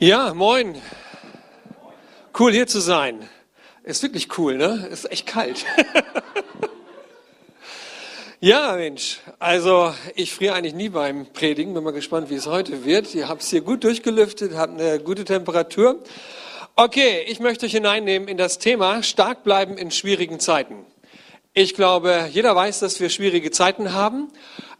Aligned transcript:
Ja, 0.00 0.34
moin. 0.34 0.74
Cool 2.36 2.50
hier 2.50 2.66
zu 2.66 2.80
sein. 2.80 3.28
Ist 3.84 4.02
wirklich 4.02 4.36
cool, 4.38 4.56
ne? 4.56 4.88
Ist 4.90 5.08
echt 5.08 5.24
kalt. 5.24 5.64
ja, 8.40 8.72
Mensch. 8.72 9.20
Also 9.38 9.94
ich 10.16 10.34
friere 10.34 10.56
eigentlich 10.56 10.74
nie 10.74 10.88
beim 10.88 11.26
Predigen. 11.32 11.74
Bin 11.74 11.84
mal 11.84 11.92
gespannt, 11.92 12.28
wie 12.28 12.34
es 12.34 12.46
heute 12.46 12.84
wird. 12.84 13.14
Ihr 13.14 13.28
habt 13.28 13.42
es 13.42 13.50
hier 13.50 13.60
gut 13.60 13.84
durchgelüftet, 13.84 14.56
habt 14.56 14.80
eine 14.80 14.98
gute 14.98 15.24
Temperatur. 15.24 16.02
Okay, 16.74 17.24
ich 17.28 17.38
möchte 17.38 17.66
euch 17.66 17.72
hineinnehmen 17.72 18.26
in 18.26 18.36
das 18.36 18.58
Thema 18.58 19.04
stark 19.04 19.44
bleiben 19.44 19.78
in 19.78 19.92
schwierigen 19.92 20.40
Zeiten. 20.40 20.84
Ich 21.52 21.74
glaube, 21.74 22.28
jeder 22.32 22.56
weiß, 22.56 22.80
dass 22.80 22.98
wir 22.98 23.10
schwierige 23.10 23.52
Zeiten 23.52 23.92
haben. 23.92 24.32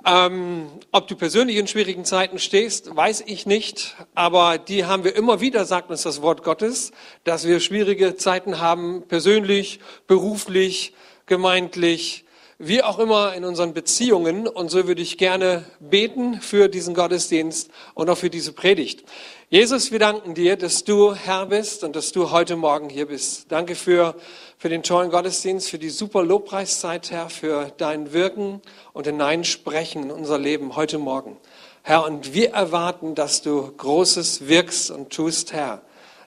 Ähm, 0.07 0.68
ob 0.93 1.09
du 1.09 1.16
persönlich 1.16 1.57
in 1.57 1.66
schwierigen 1.66 2.05
Zeiten 2.05 2.39
stehst, 2.39 2.95
weiß 2.95 3.25
ich 3.27 3.47
nicht. 3.47 3.97
Aber 4.15 4.59
die 4.59 4.84
haben 4.84 5.02
wir 5.02 5.16
immer 5.16 5.41
wieder, 5.41 5.65
sagt 5.65 5.91
uns 5.91 6.02
das 6.02 6.20
Wort 6.20 6.42
Gottes, 6.42 6.92
dass 7.24 7.46
wir 7.46 7.59
schwierige 7.60 8.16
Zeiten 8.16 8.60
haben, 8.60 9.05
persönlich, 9.09 9.80
beruflich, 10.06 10.93
gemeindlich, 11.24 12.24
wie 12.59 12.82
auch 12.82 12.98
immer 12.98 13.34
in 13.34 13.45
unseren 13.45 13.73
Beziehungen. 13.73 14.46
Und 14.46 14.70
so 14.70 14.87
würde 14.87 15.01
ich 15.01 15.16
gerne 15.16 15.65
beten 15.80 16.41
für 16.41 16.68
diesen 16.68 16.95
Gottesdienst 16.95 17.71
und 17.95 18.10
auch 18.10 18.18
für 18.18 18.30
diese 18.30 18.52
Predigt. 18.52 19.05
Jesus, 19.48 19.91
wir 19.91 19.98
danken 19.98 20.34
dir, 20.34 20.57
dass 20.57 20.84
du 20.84 21.15
Herr 21.15 21.46
bist 21.46 21.82
und 21.82 21.96
dass 21.96 22.12
du 22.12 22.30
heute 22.30 22.57
Morgen 22.57 22.91
hier 22.91 23.07
bist. 23.07 23.52
Danke 23.52 23.74
für, 23.74 24.16
für 24.64 24.70
den 24.70 24.82
tollen 24.82 25.10
Gottesdienst, 25.10 25.68
für 25.68 25.78
die 25.78 25.91
super 25.91 26.24
Lobpreiszeit, 26.24 27.10
Herr, 27.10 27.28
für 27.28 27.70
dein 27.77 28.14
Wirken 28.14 28.62
und 28.95 29.06
dein 29.06 29.45
Sprechen 29.45 30.04
in 30.04 30.10
unser 30.10 30.38
Leben 30.38 30.74
heute 30.74 30.96
Morgen. 30.96 31.37
Herr, 31.82 32.06
und 32.06 32.32
wir 32.32 32.52
erwarten, 32.52 33.14
dass 33.14 33.42
du 33.42 33.70
Großes 33.77 34.48
wirkst 34.48 34.90
und 34.90 35.10
tust, 35.10 35.52
Herr. 35.52 35.82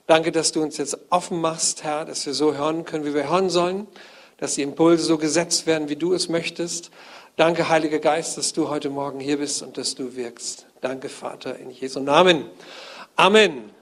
Danke, 0.06 0.30
dass 0.30 0.52
du 0.52 0.62
uns 0.62 0.76
jetzt 0.76 0.96
offen 1.10 1.40
machst, 1.40 1.82
Herr, 1.82 2.04
dass 2.04 2.26
wir 2.26 2.32
so 2.32 2.54
hören 2.54 2.84
können, 2.84 3.04
wie 3.04 3.12
wir 3.12 3.28
hören 3.28 3.50
sollen, 3.50 3.88
dass 4.36 4.54
die 4.54 4.62
Impulse 4.62 5.02
so 5.02 5.18
gesetzt 5.18 5.66
werden, 5.66 5.88
wie 5.88 5.96
du 5.96 6.14
es 6.14 6.28
möchtest. 6.28 6.92
Danke, 7.34 7.68
Heiliger 7.68 7.98
Geist, 7.98 8.38
dass 8.38 8.52
du 8.52 8.68
heute 8.68 8.88
Morgen 8.88 9.18
hier 9.18 9.38
bist 9.38 9.64
und 9.64 9.76
dass 9.78 9.96
du 9.96 10.14
wirkst. 10.14 10.66
Danke, 10.80 11.08
Vater, 11.08 11.58
in 11.58 11.72
Jesu 11.72 11.98
Namen. 11.98 12.44
Amen. 13.16 13.77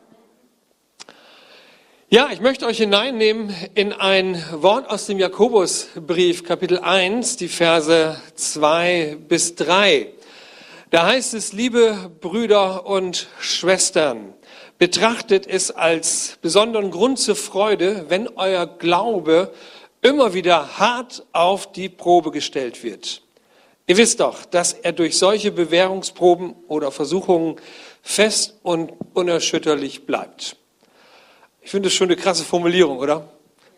Ja, 2.08 2.28
ich 2.32 2.40
möchte 2.40 2.66
euch 2.66 2.76
hineinnehmen 2.76 3.52
in 3.74 3.92
ein 3.92 4.40
Wort 4.52 4.88
aus 4.88 5.06
dem 5.06 5.18
Jakobusbrief, 5.18 6.44
Kapitel 6.44 6.78
1, 6.78 7.36
die 7.36 7.48
Verse 7.48 8.16
2 8.36 9.16
bis 9.26 9.56
3. 9.56 10.12
Da 10.90 11.04
heißt 11.04 11.34
es, 11.34 11.52
liebe 11.52 12.12
Brüder 12.20 12.86
und 12.86 13.26
Schwestern, 13.40 14.34
betrachtet 14.78 15.48
es 15.48 15.72
als 15.72 16.38
besonderen 16.40 16.92
Grund 16.92 17.18
zur 17.18 17.34
Freude, 17.34 18.04
wenn 18.06 18.28
euer 18.36 18.68
Glaube 18.68 19.52
immer 20.00 20.32
wieder 20.32 20.78
hart 20.78 21.26
auf 21.32 21.72
die 21.72 21.88
Probe 21.88 22.30
gestellt 22.30 22.84
wird. 22.84 23.20
Ihr 23.88 23.96
wisst 23.96 24.20
doch, 24.20 24.44
dass 24.44 24.74
er 24.74 24.92
durch 24.92 25.18
solche 25.18 25.50
Bewährungsproben 25.50 26.54
oder 26.68 26.92
Versuchungen 26.92 27.56
fest 28.00 28.60
und 28.62 28.92
unerschütterlich 29.12 30.06
bleibt. 30.06 30.56
Ich 31.66 31.72
finde 31.72 31.88
das 31.88 31.94
schon 31.94 32.06
eine 32.06 32.14
krasse 32.14 32.44
Formulierung, 32.44 32.98
oder? 32.98 33.28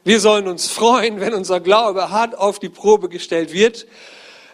Wir 0.05 0.21
sollen 0.21 0.47
uns 0.47 0.69
freuen, 0.69 1.21
wenn 1.21 1.33
unser 1.33 1.59
Glaube 1.59 2.11
hart 2.11 2.37
auf 2.37 2.59
die 2.59 2.69
Probe 2.69 3.09
gestellt 3.09 3.55
wird, 3.55 3.87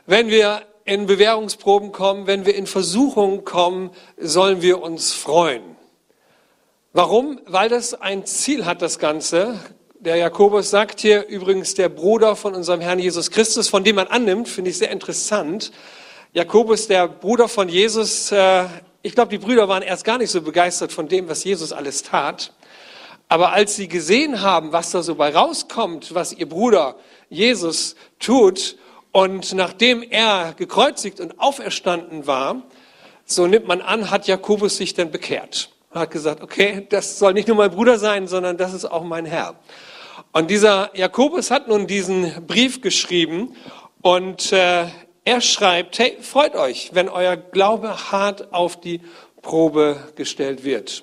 wenn 0.06 0.28
wir 0.28 0.62
in 0.84 1.06
Bewährungsproben 1.06 1.90
kommen, 1.90 2.28
wenn 2.28 2.46
wir 2.46 2.54
in 2.54 2.68
Versuchungen 2.68 3.44
kommen, 3.44 3.90
sollen 4.18 4.62
wir 4.62 4.80
uns 4.80 5.12
freuen. 5.12 5.64
Warum? 6.92 7.40
Weil 7.46 7.68
das 7.68 8.00
ein 8.00 8.24
Ziel 8.24 8.66
hat, 8.66 8.82
das 8.82 9.00
Ganze. 9.00 9.58
Der 9.98 10.14
Jakobus 10.14 10.70
sagt 10.70 11.00
hier 11.00 11.26
übrigens 11.26 11.74
der 11.74 11.88
Bruder 11.88 12.36
von 12.36 12.54
unserem 12.54 12.80
Herrn 12.80 13.00
Jesus 13.00 13.32
Christus, 13.32 13.68
von 13.68 13.82
dem 13.82 13.96
man 13.96 14.06
annimmt, 14.06 14.48
finde 14.48 14.70
ich 14.70 14.78
sehr 14.78 14.92
interessant. 14.92 15.72
Jakobus, 16.34 16.86
der 16.86 17.08
Bruder 17.08 17.48
von 17.48 17.68
Jesus, 17.68 18.30
äh, 18.30 18.66
ich 19.02 19.16
glaube, 19.16 19.30
die 19.30 19.38
Brüder 19.38 19.66
waren 19.66 19.82
erst 19.82 20.04
gar 20.04 20.18
nicht 20.18 20.30
so 20.30 20.40
begeistert 20.40 20.92
von 20.92 21.08
dem, 21.08 21.28
was 21.28 21.42
Jesus 21.42 21.72
alles 21.72 22.04
tat. 22.04 22.53
Aber 23.34 23.52
als 23.52 23.74
sie 23.74 23.88
gesehen 23.88 24.42
haben, 24.42 24.70
was 24.70 24.92
da 24.92 25.02
so 25.02 25.16
bei 25.16 25.34
rauskommt, 25.34 26.14
was 26.14 26.32
ihr 26.32 26.48
Bruder 26.48 26.94
Jesus 27.28 27.96
tut, 28.20 28.76
und 29.10 29.54
nachdem 29.54 30.04
er 30.08 30.54
gekreuzigt 30.56 31.18
und 31.18 31.40
auferstanden 31.40 32.28
war, 32.28 32.62
so 33.24 33.48
nimmt 33.48 33.66
man 33.66 33.80
an, 33.80 34.12
hat 34.12 34.28
Jakobus 34.28 34.76
sich 34.76 34.94
dann 34.94 35.10
bekehrt. 35.10 35.70
Er 35.92 36.02
hat 36.02 36.12
gesagt, 36.12 36.44
okay, 36.44 36.86
das 36.88 37.18
soll 37.18 37.32
nicht 37.32 37.48
nur 37.48 37.56
mein 37.56 37.72
Bruder 37.72 37.98
sein, 37.98 38.28
sondern 38.28 38.56
das 38.56 38.72
ist 38.72 38.84
auch 38.84 39.02
mein 39.02 39.26
Herr. 39.26 39.56
Und 40.30 40.48
dieser 40.48 40.96
Jakobus 40.96 41.50
hat 41.50 41.66
nun 41.66 41.88
diesen 41.88 42.46
Brief 42.46 42.82
geschrieben 42.82 43.56
und 44.00 44.52
äh, 44.52 44.86
er 45.24 45.40
schreibt, 45.40 45.98
hey, 45.98 46.18
freut 46.20 46.54
euch, 46.54 46.90
wenn 46.92 47.08
euer 47.08 47.36
Glaube 47.36 48.12
hart 48.12 48.54
auf 48.54 48.78
die 48.78 49.00
Probe 49.42 49.96
gestellt 50.14 50.62
wird. 50.62 51.02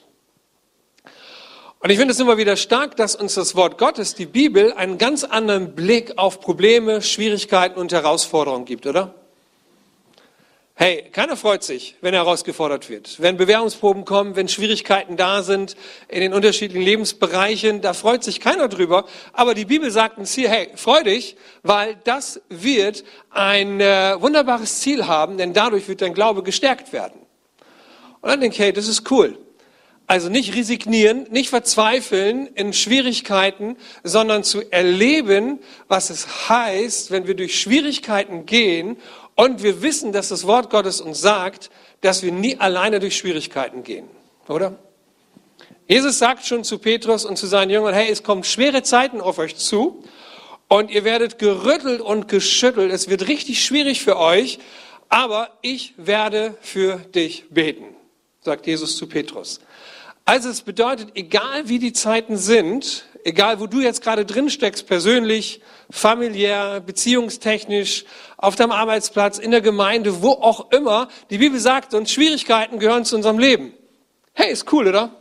Und 1.83 1.89
ich 1.89 1.97
finde 1.97 2.11
es 2.11 2.19
immer 2.19 2.37
wieder 2.37 2.57
stark, 2.57 2.95
dass 2.95 3.15
uns 3.15 3.33
das 3.33 3.55
Wort 3.55 3.79
Gottes, 3.79 4.13
die 4.13 4.27
Bibel, 4.27 4.71
einen 4.73 4.99
ganz 4.99 5.23
anderen 5.23 5.73
Blick 5.73 6.15
auf 6.15 6.39
Probleme, 6.39 7.01
Schwierigkeiten 7.01 7.79
und 7.79 7.91
Herausforderungen 7.91 8.65
gibt, 8.65 8.85
oder? 8.85 9.15
Hey, 10.75 11.09
keiner 11.11 11.35
freut 11.35 11.63
sich, 11.63 11.95
wenn 12.01 12.13
er 12.13 12.19
herausgefordert 12.19 12.87
wird. 12.87 13.19
Wenn 13.19 13.35
Bewährungsproben 13.35 14.05
kommen, 14.05 14.35
wenn 14.35 14.47
Schwierigkeiten 14.47 15.17
da 15.17 15.41
sind 15.41 15.75
in 16.07 16.21
den 16.21 16.33
unterschiedlichen 16.35 16.85
Lebensbereichen, 16.85 17.81
da 17.81 17.93
freut 17.93 18.23
sich 18.23 18.39
keiner 18.39 18.67
drüber. 18.67 19.05
Aber 19.33 19.55
die 19.55 19.65
Bibel 19.65 19.89
sagt 19.89 20.19
uns 20.19 20.33
hier, 20.33 20.49
hey, 20.49 20.69
freu 20.75 21.01
dich, 21.01 21.35
weil 21.63 21.97
das 22.03 22.41
wird 22.49 23.03
ein 23.31 23.81
äh, 23.81 24.21
wunderbares 24.21 24.81
Ziel 24.81 25.07
haben, 25.07 25.39
denn 25.39 25.53
dadurch 25.53 25.87
wird 25.87 26.03
dein 26.03 26.13
Glaube 26.13 26.43
gestärkt 26.43 26.93
werden. 26.93 27.19
Und 28.21 28.29
dann 28.29 28.39
denke 28.39 28.53
ich, 28.53 28.61
hey, 28.61 28.71
das 28.71 28.87
ist 28.87 29.09
cool. 29.09 29.35
Also 30.11 30.27
nicht 30.27 30.55
resignieren, 30.55 31.25
nicht 31.29 31.51
verzweifeln 31.51 32.47
in 32.55 32.73
Schwierigkeiten, 32.73 33.77
sondern 34.03 34.43
zu 34.43 34.61
erleben, 34.69 35.59
was 35.87 36.09
es 36.09 36.49
heißt, 36.49 37.11
wenn 37.11 37.27
wir 37.27 37.33
durch 37.33 37.57
Schwierigkeiten 37.57 38.45
gehen 38.45 38.97
und 39.35 39.63
wir 39.63 39.81
wissen, 39.81 40.11
dass 40.11 40.27
das 40.27 40.45
Wort 40.45 40.69
Gottes 40.69 40.99
uns 40.99 41.21
sagt, 41.21 41.69
dass 42.01 42.23
wir 42.23 42.33
nie 42.33 42.57
alleine 42.57 42.99
durch 42.99 43.15
Schwierigkeiten 43.15 43.83
gehen, 43.83 44.09
oder? 44.49 44.77
Jesus 45.87 46.19
sagt 46.19 46.45
schon 46.45 46.65
zu 46.65 46.79
Petrus 46.79 47.23
und 47.23 47.37
zu 47.37 47.47
seinen 47.47 47.69
Jüngern, 47.69 47.93
hey, 47.93 48.11
es 48.11 48.21
kommen 48.21 48.43
schwere 48.43 48.83
Zeiten 48.83 49.21
auf 49.21 49.37
euch 49.37 49.55
zu 49.55 50.03
und 50.67 50.91
ihr 50.91 51.05
werdet 51.05 51.39
gerüttelt 51.39 52.01
und 52.01 52.27
geschüttelt. 52.27 52.91
Es 52.91 53.07
wird 53.07 53.29
richtig 53.29 53.63
schwierig 53.63 54.01
für 54.01 54.17
euch, 54.17 54.59
aber 55.07 55.57
ich 55.61 55.93
werde 55.95 56.57
für 56.59 56.97
dich 56.97 57.45
beten, 57.49 57.95
sagt 58.41 58.67
Jesus 58.67 58.97
zu 58.97 59.07
Petrus. 59.07 59.61
Also 60.31 60.47
es 60.47 60.61
bedeutet, 60.61 61.09
egal 61.15 61.67
wie 61.67 61.77
die 61.77 61.91
Zeiten 61.91 62.37
sind, 62.37 63.03
egal 63.25 63.59
wo 63.59 63.67
du 63.67 63.81
jetzt 63.81 64.01
gerade 64.01 64.25
drin 64.25 64.49
steckst, 64.49 64.87
persönlich, 64.87 65.59
familiär, 65.89 66.79
beziehungstechnisch, 66.79 68.05
auf 68.37 68.55
deinem 68.55 68.71
Arbeitsplatz, 68.71 69.39
in 69.39 69.51
der 69.51 69.59
Gemeinde, 69.59 70.21
wo 70.21 70.29
auch 70.29 70.71
immer, 70.71 71.09
die 71.31 71.39
Bibel 71.39 71.59
sagt 71.59 71.93
uns, 71.93 72.13
Schwierigkeiten 72.13 72.79
gehören 72.79 73.03
zu 73.03 73.17
unserem 73.17 73.39
Leben. 73.39 73.73
Hey, 74.31 74.53
ist 74.53 74.71
cool, 74.71 74.87
oder? 74.87 75.13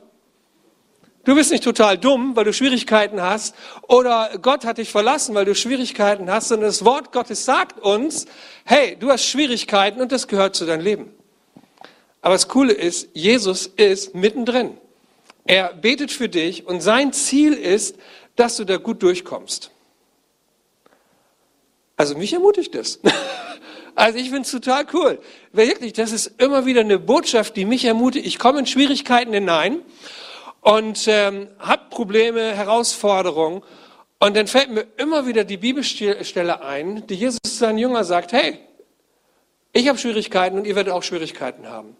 Du 1.24 1.34
bist 1.34 1.50
nicht 1.50 1.64
total 1.64 1.98
dumm, 1.98 2.36
weil 2.36 2.44
du 2.44 2.52
Schwierigkeiten 2.52 3.20
hast, 3.20 3.56
oder 3.88 4.30
Gott 4.40 4.64
hat 4.64 4.78
dich 4.78 4.90
verlassen, 4.90 5.34
weil 5.34 5.44
du 5.44 5.56
Schwierigkeiten 5.56 6.30
hast, 6.30 6.50
sondern 6.50 6.68
das 6.68 6.84
Wort 6.84 7.10
Gottes 7.10 7.44
sagt 7.44 7.80
uns, 7.80 8.26
hey, 8.64 8.96
du 8.96 9.10
hast 9.10 9.24
Schwierigkeiten 9.24 10.00
und 10.00 10.12
das 10.12 10.28
gehört 10.28 10.54
zu 10.54 10.66
deinem 10.66 10.84
Leben. 10.84 11.12
Aber 12.22 12.34
das 12.34 12.46
Coole 12.46 12.74
ist, 12.74 13.08
Jesus 13.12 13.66
ist 13.66 14.14
mittendrin. 14.14 14.78
Er 15.50 15.74
betet 15.74 16.12
für 16.12 16.28
dich 16.28 16.68
und 16.68 16.80
sein 16.80 17.12
Ziel 17.12 17.54
ist, 17.54 17.96
dass 18.36 18.56
du 18.56 18.64
da 18.64 18.76
gut 18.76 19.02
durchkommst. 19.02 19.72
Also 21.96 22.16
mich 22.16 22.32
ermutigt 22.32 22.74
das. 22.76 23.00
Also 23.96 24.18
ich 24.18 24.30
finde 24.30 24.42
es 24.42 24.50
total 24.52 24.86
cool. 24.94 25.18
Wirklich, 25.52 25.92
das 25.92 26.12
ist 26.12 26.40
immer 26.40 26.64
wieder 26.64 26.80
eine 26.80 27.00
Botschaft, 27.00 27.56
die 27.56 27.64
mich 27.64 27.84
ermutigt. 27.84 28.24
Ich 28.24 28.38
komme 28.38 28.60
in 28.60 28.66
Schwierigkeiten 28.66 29.32
hinein 29.32 29.82
und 30.60 31.06
ähm, 31.08 31.48
habe 31.58 31.82
Probleme, 31.90 32.54
Herausforderungen. 32.54 33.62
Und 34.20 34.36
dann 34.36 34.46
fällt 34.46 34.70
mir 34.70 34.86
immer 34.96 35.26
wieder 35.26 35.42
die 35.42 35.56
Bibelstelle 35.56 36.62
ein, 36.62 37.04
die 37.08 37.16
Jesus 37.16 37.40
seinen 37.44 37.78
Jünger 37.78 38.04
sagt, 38.04 38.32
hey, 38.32 38.60
ich 39.72 39.88
habe 39.88 39.98
Schwierigkeiten 39.98 40.56
und 40.56 40.66
ihr 40.66 40.76
werdet 40.76 40.94
auch 40.94 41.02
Schwierigkeiten 41.02 41.68
haben. 41.68 41.96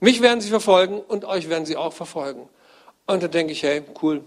Mich 0.00 0.20
werden 0.20 0.40
sie 0.40 0.50
verfolgen 0.50 1.00
und 1.00 1.24
euch 1.24 1.48
werden 1.48 1.66
sie 1.66 1.76
auch 1.76 1.92
verfolgen. 1.92 2.48
Und 3.06 3.22
dann 3.22 3.30
denke 3.30 3.52
ich, 3.52 3.62
hey, 3.62 3.82
cool. 4.02 4.24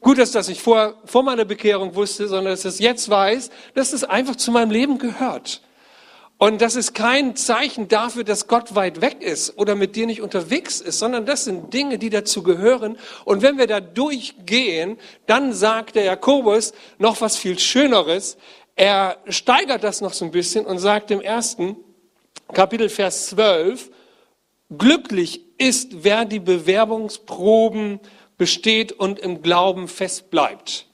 Gut, 0.00 0.18
dass 0.18 0.30
das 0.30 0.48
nicht 0.48 0.60
vor, 0.60 0.94
vor 1.04 1.22
meiner 1.22 1.44
Bekehrung 1.44 1.94
wusste, 1.94 2.28
sondern 2.28 2.52
dass 2.52 2.60
ich 2.60 2.66
es 2.66 2.78
jetzt 2.78 3.08
weiß, 3.08 3.50
dass 3.74 3.92
es 3.92 4.04
einfach 4.04 4.36
zu 4.36 4.52
meinem 4.52 4.70
Leben 4.70 4.98
gehört. 4.98 5.62
Und 6.40 6.62
das 6.62 6.76
ist 6.76 6.94
kein 6.94 7.34
Zeichen 7.34 7.88
dafür, 7.88 8.22
dass 8.22 8.46
Gott 8.46 8.76
weit 8.76 9.00
weg 9.00 9.22
ist 9.22 9.58
oder 9.58 9.74
mit 9.74 9.96
dir 9.96 10.06
nicht 10.06 10.22
unterwegs 10.22 10.80
ist, 10.80 11.00
sondern 11.00 11.26
das 11.26 11.44
sind 11.44 11.74
Dinge, 11.74 11.98
die 11.98 12.10
dazu 12.10 12.44
gehören. 12.44 12.96
Und 13.24 13.42
wenn 13.42 13.58
wir 13.58 13.66
da 13.66 13.80
durchgehen, 13.80 14.98
dann 15.26 15.52
sagt 15.52 15.96
der 15.96 16.04
Jakobus 16.04 16.74
noch 16.98 17.20
was 17.20 17.36
viel 17.36 17.58
Schöneres. 17.58 18.36
Er 18.76 19.16
steigert 19.28 19.82
das 19.82 20.00
noch 20.00 20.12
so 20.12 20.24
ein 20.24 20.30
bisschen 20.30 20.64
und 20.64 20.78
sagt 20.78 21.10
im 21.10 21.20
ersten 21.20 21.76
Kapitel 22.52 22.88
Vers 22.88 23.30
12, 23.30 23.90
glücklich 24.76 25.42
ist, 25.58 26.04
wer 26.04 26.24
die 26.24 26.40
Bewerbungsproben 26.40 28.00
besteht 28.36 28.92
und 28.92 29.18
im 29.18 29.42
Glauben 29.42 29.88
fest 29.88 30.30
bleibt. 30.30 30.86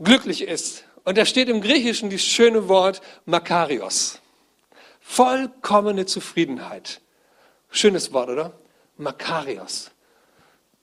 Glücklich 0.00 0.42
ist. 0.42 0.84
Und 1.04 1.16
da 1.16 1.24
steht 1.24 1.48
im 1.48 1.60
Griechischen 1.60 2.10
das 2.10 2.22
schöne 2.22 2.68
Wort 2.68 3.00
Makarios. 3.24 4.20
Vollkommene 5.00 6.06
Zufriedenheit. 6.06 7.00
Schönes 7.70 8.12
Wort, 8.12 8.30
oder? 8.30 8.52
Makarios. 8.96 9.91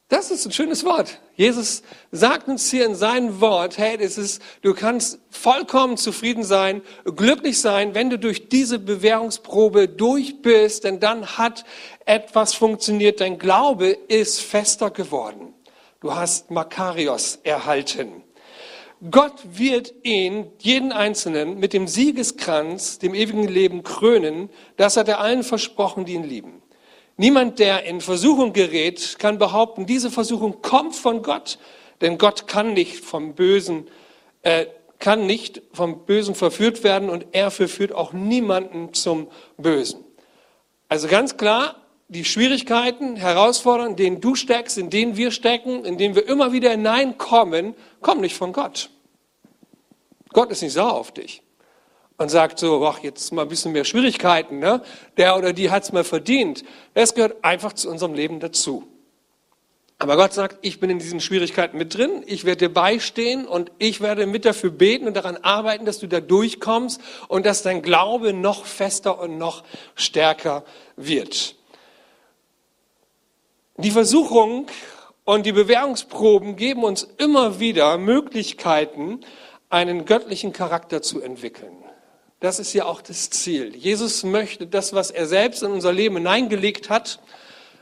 Das 0.10 0.32
ist 0.32 0.44
ein 0.48 0.52
schönes 0.52 0.86
Wort. 0.86 1.20
Jesus 1.36 1.84
sagt 2.12 2.48
uns 2.48 2.72
hier 2.72 2.88
in 2.88 2.96
seinem 2.96 3.42
Wort, 3.42 3.78
hey, 3.78 3.96
das 3.96 4.18
ist, 4.18 4.42
du 4.64 4.74
kannst 4.74 5.20
vollkommen 5.30 5.98
zufrieden 5.98 6.44
sein, 6.44 6.82
glücklich 7.16 7.62
sein, 7.62 7.94
wenn 7.94 8.10
du 8.10 8.18
durch 8.18 8.50
diese 8.50 8.80
Bewährungsprobe 8.80 9.88
durch 9.88 10.42
bist, 10.42 10.84
denn 10.84 11.00
dann 11.00 11.38
hat 11.38 11.64
etwas 12.06 12.56
funktioniert. 12.56 13.22
Dein 13.22 13.38
Glaube 13.38 13.90
ist 13.90 14.42
fester 14.42 14.90
geworden. 14.90 15.54
Du 16.00 16.16
hast 16.16 16.50
Makarios 16.50 17.38
erhalten. 17.44 18.24
Gott 19.12 19.40
wird 19.44 19.94
ihn, 20.02 20.48
jeden 20.58 20.92
Einzelnen, 20.92 21.60
mit 21.60 21.72
dem 21.72 21.88
Siegeskranz, 21.88 22.98
dem 22.98 23.14
ewigen 23.14 23.48
Leben 23.48 23.84
krönen. 23.84 24.50
Das 24.76 24.98
hat 24.98 25.08
er 25.08 25.20
allen 25.20 25.44
versprochen, 25.44 26.06
die 26.06 26.14
ihn 26.14 26.24
lieben. 26.24 26.59
Niemand, 27.19 27.60
der 27.60 27.83
in 27.83 28.00
Versuchung 28.00 28.54
gerät, 28.54 29.19
kann 29.19 29.39
behaupten, 29.39 29.86
diese 29.86 30.10
Versuchung 30.10 30.62
kommt 30.62 30.95
von 30.95 31.21
Gott, 31.21 31.60
denn 32.00 32.18
Gott 32.18 32.48
kann 32.48 32.71
nicht 32.74 33.04
vom 33.04 33.36
Bösen, 33.36 33.89
äh, 34.42 34.68
kann 35.00 35.25
nicht 35.25 35.62
vom 35.74 36.06
Bösen 36.06 36.33
verführt 36.33 36.81
werden 36.86 37.10
und 37.10 37.25
er 37.33 37.51
verführt 37.51 37.92
auch 37.92 38.13
niemanden 38.13 38.94
zum 38.94 39.27
Bösen. 39.57 40.06
Also 40.88 41.10
ganz 41.10 41.36
klar, 41.36 41.75
die 42.07 42.24
Schwierigkeiten, 42.24 43.18
Herausforderungen, 43.18 43.98
in 43.98 43.98
denen 43.98 44.21
du 44.21 44.36
steckst, 44.36 44.77
in 44.77 44.89
denen 44.89 45.18
wir 45.18 45.31
stecken, 45.31 45.83
in 45.83 45.98
denen 45.98 46.16
wir 46.16 46.25
immer 46.25 46.54
wieder 46.54 46.71
hineinkommen, 46.71 47.75
kommen 48.00 48.21
nicht 48.21 48.38
von 48.38 48.54
Gott. 48.54 48.92
Gott 50.31 50.51
ist 50.51 50.62
nicht 50.62 50.71
sauer 50.71 50.94
auf 50.94 51.12
dich 51.12 51.42
und 52.19 52.30
sagt 52.30 52.60
so, 52.60 52.86
ach, 52.86 53.00
jetzt 53.00 53.31
mal 53.31 53.44
ein 53.44 53.48
bisschen 53.48 53.71
mehr 53.71 53.86
Schwierigkeiten, 53.86 54.60
ne? 54.60 54.83
Der 55.18 55.38
oder 55.38 55.54
die 55.54 55.71
hat's 55.71 55.94
mal 55.94 56.04
verdient. 56.04 56.63
Das 56.94 57.16
gehört 57.16 57.44
einfach 57.44 57.74
zu 57.74 57.89
unserem 57.89 58.13
Leben 58.13 58.42
dazu. 58.42 58.83
Aber 59.98 60.18
Gott 60.18 60.33
sagt, 60.33 60.57
ich 60.62 60.81
bin 60.81 60.89
in 60.89 61.00
diesen 61.00 61.21
Schwierigkeiten 61.21 61.77
mit 61.77 61.98
drin, 61.98 62.24
ich 62.25 62.44
werde 62.44 62.68
dir 62.68 62.74
beistehen 62.74 63.48
und 63.48 63.71
ich 63.80 64.01
werde 64.01 64.27
mit 64.27 64.45
dafür 64.45 64.69
beten 64.69 65.07
und 65.07 65.13
daran 65.13 65.38
arbeiten, 65.38 65.86
dass 65.86 66.00
du 66.00 66.07
da 66.07 66.19
durchkommst 66.19 67.01
und 67.30 67.45
dass 67.45 67.63
dein 67.63 67.81
Glaube 67.81 68.33
noch 68.33 68.66
fester 68.66 69.19
und 69.19 69.38
noch 69.38 69.63
stärker 69.95 70.63
wird. 70.98 71.56
Die 73.77 73.92
Versuchung 73.92 74.68
und 75.24 75.45
die 75.45 75.54
Bewährungsproben 75.54 76.57
geben 76.57 76.83
uns 76.83 77.07
immer 77.18 77.62
wieder 77.62 77.98
Möglichkeiten, 77.98 79.21
einen 79.69 80.04
göttlichen 80.04 80.51
Charakter 80.51 81.01
zu 81.01 81.21
entwickeln. 81.21 81.77
Das 82.40 82.60
ist 82.60 82.74
ja 82.74 82.86
auch 82.86 83.02
das 83.02 83.30
Ziel. 83.30 83.76
Jesus 83.76 84.24
möchte 84.24 84.66
das, 84.66 84.94
was 84.94 85.12
er 85.12 85.28
selbst 85.28 85.62
in 85.62 85.72
unser 85.72 85.92
Leben 85.92 86.16
hineingelegt 86.18 86.90
hat, 86.90 87.20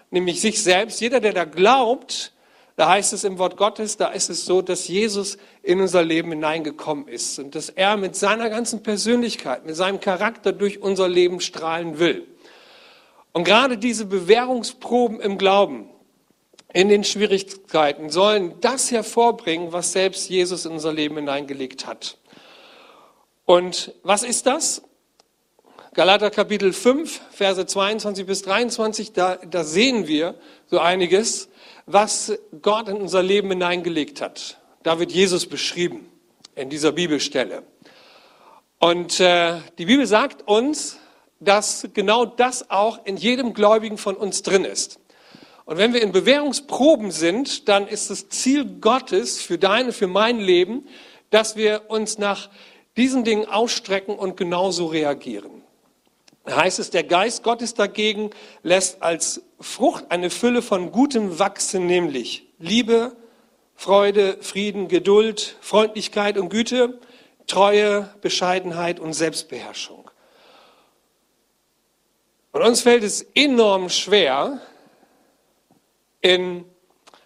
nämlich 0.10 0.42
sich 0.42 0.64
selbst. 0.64 1.00
Jeder, 1.00 1.20
der 1.20 1.34
da 1.34 1.46
glaubt, 1.46 2.34
da 2.76 2.90
heißt 2.90 3.14
es 3.14 3.24
im 3.24 3.38
Wort 3.38 3.58
Gottes, 3.58 3.98
da 3.98 4.10
ist 4.10 4.30
es 4.30 4.46
so, 4.46 4.62
dass 4.62 4.88
Jesus 4.88 5.38
in 5.62 5.82
unser 5.82 6.04
Leben 6.04 6.30
hineingekommen 6.30 7.08
ist 7.08 7.40
und 7.40 7.56
dass 7.56 7.70
er 7.70 7.98
mit 7.98 8.16
seiner 8.16 8.50
ganzen 8.50 8.84
Persönlichkeit, 8.84 9.66
mit 9.66 9.76
seinem 9.76 10.00
Charakter 10.00 10.52
durch 10.52 10.82
unser 10.82 11.08
Leben 11.08 11.40
strahlen 11.40 12.00
will. 12.00 12.28
Und 13.34 13.44
gerade 13.44 13.78
diese 13.78 14.06
Bewährungsproben 14.06 15.20
im 15.20 15.38
Glauben, 15.38 15.90
in 16.74 16.90
den 16.90 17.04
Schwierigkeiten, 17.04 18.10
sollen 18.10 18.56
das 18.62 18.92
hervorbringen, 18.92 19.72
was 19.72 19.92
selbst 19.92 20.30
Jesus 20.30 20.66
in 20.66 20.72
unser 20.72 20.94
Leben 20.94 21.16
hineingelegt 21.16 21.86
hat. 21.86 22.18
Und 23.48 23.94
was 24.04 24.24
ist 24.24 24.46
das? 24.46 24.82
Galater 25.94 26.32
Kapitel 26.32 26.74
5, 26.74 27.22
Verse 27.32 27.66
22 27.66 28.26
bis 28.26 28.42
23, 28.42 29.14
da, 29.14 29.38
da 29.38 29.64
sehen 29.64 30.06
wir 30.06 30.36
so 30.66 30.80
einiges, 30.80 31.48
was 31.86 32.38
Gott 32.62 32.90
in 32.90 32.98
unser 32.98 33.24
Leben 33.24 33.48
hineingelegt 33.48 34.20
hat. 34.20 34.58
Da 34.84 35.00
wird 35.00 35.14
Jesus 35.14 35.46
beschrieben 35.46 36.12
in 36.56 36.70
dieser 36.70 36.92
Bibelstelle. 36.92 37.64
Und 38.80 39.22
äh, 39.22 39.62
die 39.78 39.86
Bibel 39.86 40.06
sagt 40.06 40.46
uns, 40.46 41.00
dass 41.40 41.88
genau 41.94 42.26
das 42.26 42.70
auch 42.70 43.06
in 43.06 43.16
jedem 43.16 43.54
Gläubigen 43.54 43.98
von 43.98 44.18
uns 44.18 44.42
drin 44.42 44.66
ist. 44.66 45.00
Und 45.64 45.78
wenn 45.78 45.94
wir 45.94 46.02
in 46.02 46.12
Bewährungsproben 46.12 47.12
sind, 47.12 47.70
dann 47.70 47.88
ist 47.88 48.10
das 48.10 48.28
Ziel 48.28 48.66
Gottes 48.82 49.42
für 49.42 49.58
dein, 49.58 49.94
für 49.94 50.08
mein 50.08 50.38
Leben, 50.38 50.86
dass 51.30 51.56
wir 51.56 51.84
uns 51.88 52.18
nach 52.18 52.50
diesen 52.98 53.24
Dingen 53.24 53.46
ausstrecken 53.46 54.16
und 54.16 54.36
genauso 54.36 54.88
reagieren. 54.88 55.64
Da 56.44 56.58
heißt 56.58 56.80
es, 56.80 56.90
der 56.90 57.04
Geist 57.04 57.44
Gottes 57.44 57.74
dagegen 57.74 58.32
lässt 58.64 59.02
als 59.02 59.42
Frucht 59.60 60.06
eine 60.10 60.30
Fülle 60.30 60.62
von 60.62 60.92
Gutem 60.92 61.40
wachsen, 61.40 61.86
nämlich 61.86 62.48
Liebe, 62.58 63.16
Freude, 63.76 64.38
Frieden, 64.42 64.88
Geduld, 64.88 65.58
Freundlichkeit 65.62 66.38
und 66.38 66.50
Güte, 66.50 67.00
Treue, 67.46 68.10
Bescheidenheit 68.22 69.00
und 69.00 69.14
Selbstbeherrschung. 69.14 70.10
Und 72.52 72.62
uns 72.62 72.82
fällt 72.82 73.04
es 73.04 73.22
enorm 73.36 73.90
schwer, 73.90 74.60
in 76.22 76.66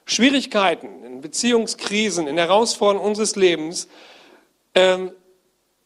Schwierigkeiten, 0.06 1.03
in 1.03 1.21
Beziehungskrisen, 1.21 2.27
in 2.27 2.38
Herausforderungen 2.38 3.06
unseres 3.06 3.35
Lebens 3.35 3.88
ähm, 4.75 5.12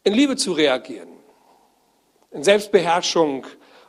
in 0.06 0.12
Liebe 0.12 0.36
zu 0.36 0.52
reagieren, 0.52 1.08
in 2.30 2.44
Selbstbeherrschung 2.44 3.44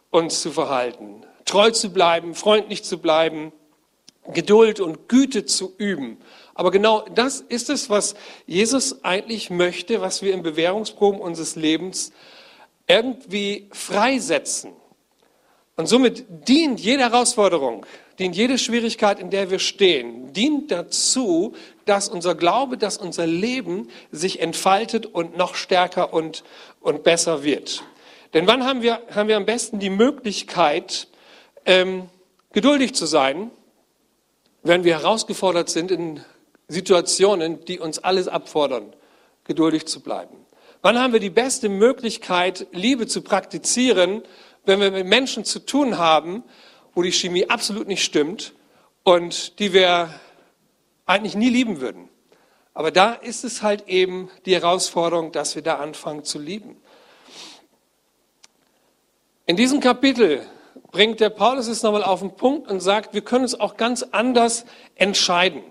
uns 0.10 0.42
zu 0.42 0.52
verhalten, 0.52 1.24
treu 1.46 1.70
zu 1.70 1.94
bleiben, 1.94 2.34
freundlich 2.34 2.84
zu 2.84 2.98
bleiben, 2.98 3.54
Geduld 4.34 4.80
und 4.80 5.10
Güte 5.10 5.46
zu 5.46 5.76
üben. 5.78 6.18
Aber 6.56 6.72
genau 6.72 7.06
das 7.14 7.42
ist 7.42 7.70
es, 7.70 7.92
was 7.92 8.16
Jesus 8.48 9.06
eigentlich 9.06 9.52
möchte, 9.52 10.02
was 10.02 10.24
wir 10.24 10.34
in 10.34 10.42
Bewährungsproben 10.42 11.22
unseres 11.22 11.56
Lebens 11.56 12.12
irgendwie 12.88 13.70
freisetzen. 13.72 14.72
Und 15.76 15.86
somit 15.86 16.26
dient 16.48 16.80
jede 16.80 17.04
Herausforderung, 17.04 17.86
dient 18.20 18.36
jede 18.36 18.58
Schwierigkeit, 18.58 19.20
in 19.20 19.30
der 19.30 19.52
wir 19.52 19.60
stehen, 19.60 20.34
dient 20.34 20.72
dazu, 20.72 21.54
dass 21.86 22.10
unser 22.10 22.36
Glaube, 22.36 22.78
dass 22.78 22.98
unser 22.98 23.28
Leben 23.28 23.90
sich 24.12 24.40
entfaltet 24.40 25.06
und 25.06 25.38
noch 25.38 25.56
stärker 25.56 26.14
und, 26.14 26.44
und 26.82 27.04
besser 27.04 27.44
wird. 27.44 27.84
Denn 28.34 28.48
wann 28.48 28.66
haben 28.66 28.82
wir, 28.82 29.02
haben 29.14 29.30
wir 29.30 29.38
am 29.38 29.46
besten 29.46 29.80
die 29.80 29.90
Möglichkeit, 29.90 31.08
ähm, 31.66 32.10
geduldig 32.54 32.94
zu 32.94 33.06
sein, 33.06 33.52
wenn 34.64 34.84
wir 34.84 35.00
herausgefordert 35.00 35.70
sind 35.70 35.92
in 35.92 36.22
Situationen, 36.68 37.64
die 37.66 37.80
uns 37.80 38.00
alles 38.00 38.28
abfordern, 38.28 38.94
geduldig 39.46 39.86
zu 39.86 40.02
bleiben? 40.02 40.36
Wann 40.82 41.00
haben 41.00 41.14
wir 41.14 41.20
die 41.20 41.30
beste 41.30 41.70
Möglichkeit, 41.70 42.68
Liebe 42.72 43.08
zu 43.08 43.22
praktizieren, 43.22 44.24
wenn 44.66 44.80
wir 44.82 44.92
mit 44.92 45.08
Menschen 45.08 45.46
zu 45.46 45.60
tun 45.60 45.98
haben, 45.98 46.44
wo 46.98 47.04
die 47.04 47.12
Chemie 47.12 47.48
absolut 47.48 47.88
nicht 47.88 48.04
stimmt 48.04 48.56
und 49.04 49.60
die 49.60 49.72
wir 49.72 50.10
eigentlich 51.06 51.36
nie 51.36 51.50
lieben 51.50 51.80
würden. 51.80 52.10
Aber 52.74 52.90
da 52.90 53.14
ist 53.14 53.44
es 53.44 53.62
halt 53.62 53.88
eben 53.88 54.32
die 54.48 54.56
Herausforderung, 54.56 55.32
dass 55.32 55.54
wir 55.54 55.62
da 55.62 55.76
anfangen 55.76 56.24
zu 56.24 56.40
lieben. 56.40 56.76
In 59.46 59.56
diesem 59.58 59.80
Kapitel 59.80 60.42
bringt 60.90 61.20
der 61.20 61.30
Paulus 61.30 61.68
es 61.68 61.84
nochmal 61.84 62.04
auf 62.04 62.22
den 62.22 62.36
Punkt 62.36 62.68
und 62.68 62.80
sagt, 62.80 63.14
wir 63.14 63.22
können 63.22 63.44
uns 63.44 63.60
auch 63.60 63.78
ganz 63.78 64.02
anders 64.02 64.66
entscheiden. 64.96 65.62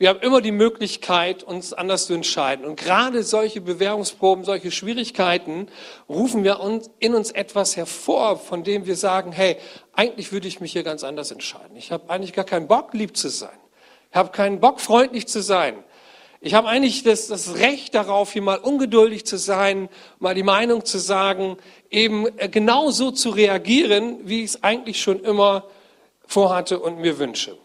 Wir 0.00 0.10
haben 0.10 0.20
immer 0.20 0.40
die 0.40 0.52
Möglichkeit, 0.52 1.42
uns 1.42 1.72
anders 1.72 2.06
zu 2.06 2.14
entscheiden. 2.14 2.64
Und 2.64 2.78
gerade 2.78 3.24
solche 3.24 3.60
Bewährungsproben, 3.60 4.44
solche 4.44 4.70
Schwierigkeiten 4.70 5.66
rufen 6.08 6.44
wir 6.44 6.60
uns, 6.60 6.88
in 7.00 7.16
uns 7.16 7.32
etwas 7.32 7.76
hervor, 7.76 8.38
von 8.38 8.62
dem 8.62 8.86
wir 8.86 8.94
sagen, 8.94 9.32
hey, 9.32 9.56
eigentlich 9.92 10.30
würde 10.30 10.46
ich 10.46 10.60
mich 10.60 10.70
hier 10.70 10.84
ganz 10.84 11.02
anders 11.02 11.32
entscheiden. 11.32 11.76
Ich 11.76 11.90
habe 11.90 12.10
eigentlich 12.10 12.32
gar 12.32 12.44
keinen 12.44 12.68
Bock, 12.68 12.94
lieb 12.94 13.16
zu 13.16 13.28
sein. 13.28 13.58
Ich 14.12 14.16
habe 14.16 14.30
keinen 14.30 14.60
Bock, 14.60 14.80
freundlich 14.80 15.26
zu 15.26 15.42
sein. 15.42 15.82
Ich 16.40 16.54
habe 16.54 16.68
eigentlich 16.68 17.02
das, 17.02 17.26
das 17.26 17.56
Recht 17.56 17.96
darauf, 17.96 18.32
hier 18.32 18.42
mal 18.42 18.58
ungeduldig 18.58 19.26
zu 19.26 19.36
sein, 19.36 19.88
mal 20.20 20.36
die 20.36 20.44
Meinung 20.44 20.84
zu 20.84 20.98
sagen, 20.98 21.56
eben 21.90 22.28
äh, 22.38 22.48
genau 22.48 22.92
so 22.92 23.10
zu 23.10 23.30
reagieren, 23.30 24.20
wie 24.22 24.44
ich 24.44 24.50
es 24.50 24.62
eigentlich 24.62 25.02
schon 25.02 25.18
immer 25.24 25.64
vorhatte 26.24 26.78
und 26.78 27.00
mir 27.00 27.18
wünsche. 27.18 27.58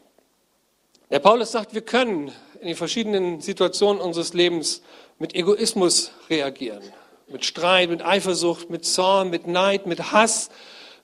Der 1.14 1.20
Paulus 1.20 1.52
sagt, 1.52 1.76
wir 1.76 1.82
können 1.82 2.32
in 2.60 2.66
den 2.66 2.76
verschiedenen 2.76 3.40
Situationen 3.40 4.02
unseres 4.02 4.34
Lebens 4.34 4.82
mit 5.20 5.36
Egoismus 5.36 6.10
reagieren. 6.28 6.82
Mit 7.28 7.46
Streit, 7.46 7.92
mit 7.92 8.04
Eifersucht, 8.04 8.72
mit 8.72 8.84
Zorn, 8.84 9.30
mit 9.30 9.46
Neid, 9.46 9.86
mit 9.86 10.12
Hass, 10.12 10.50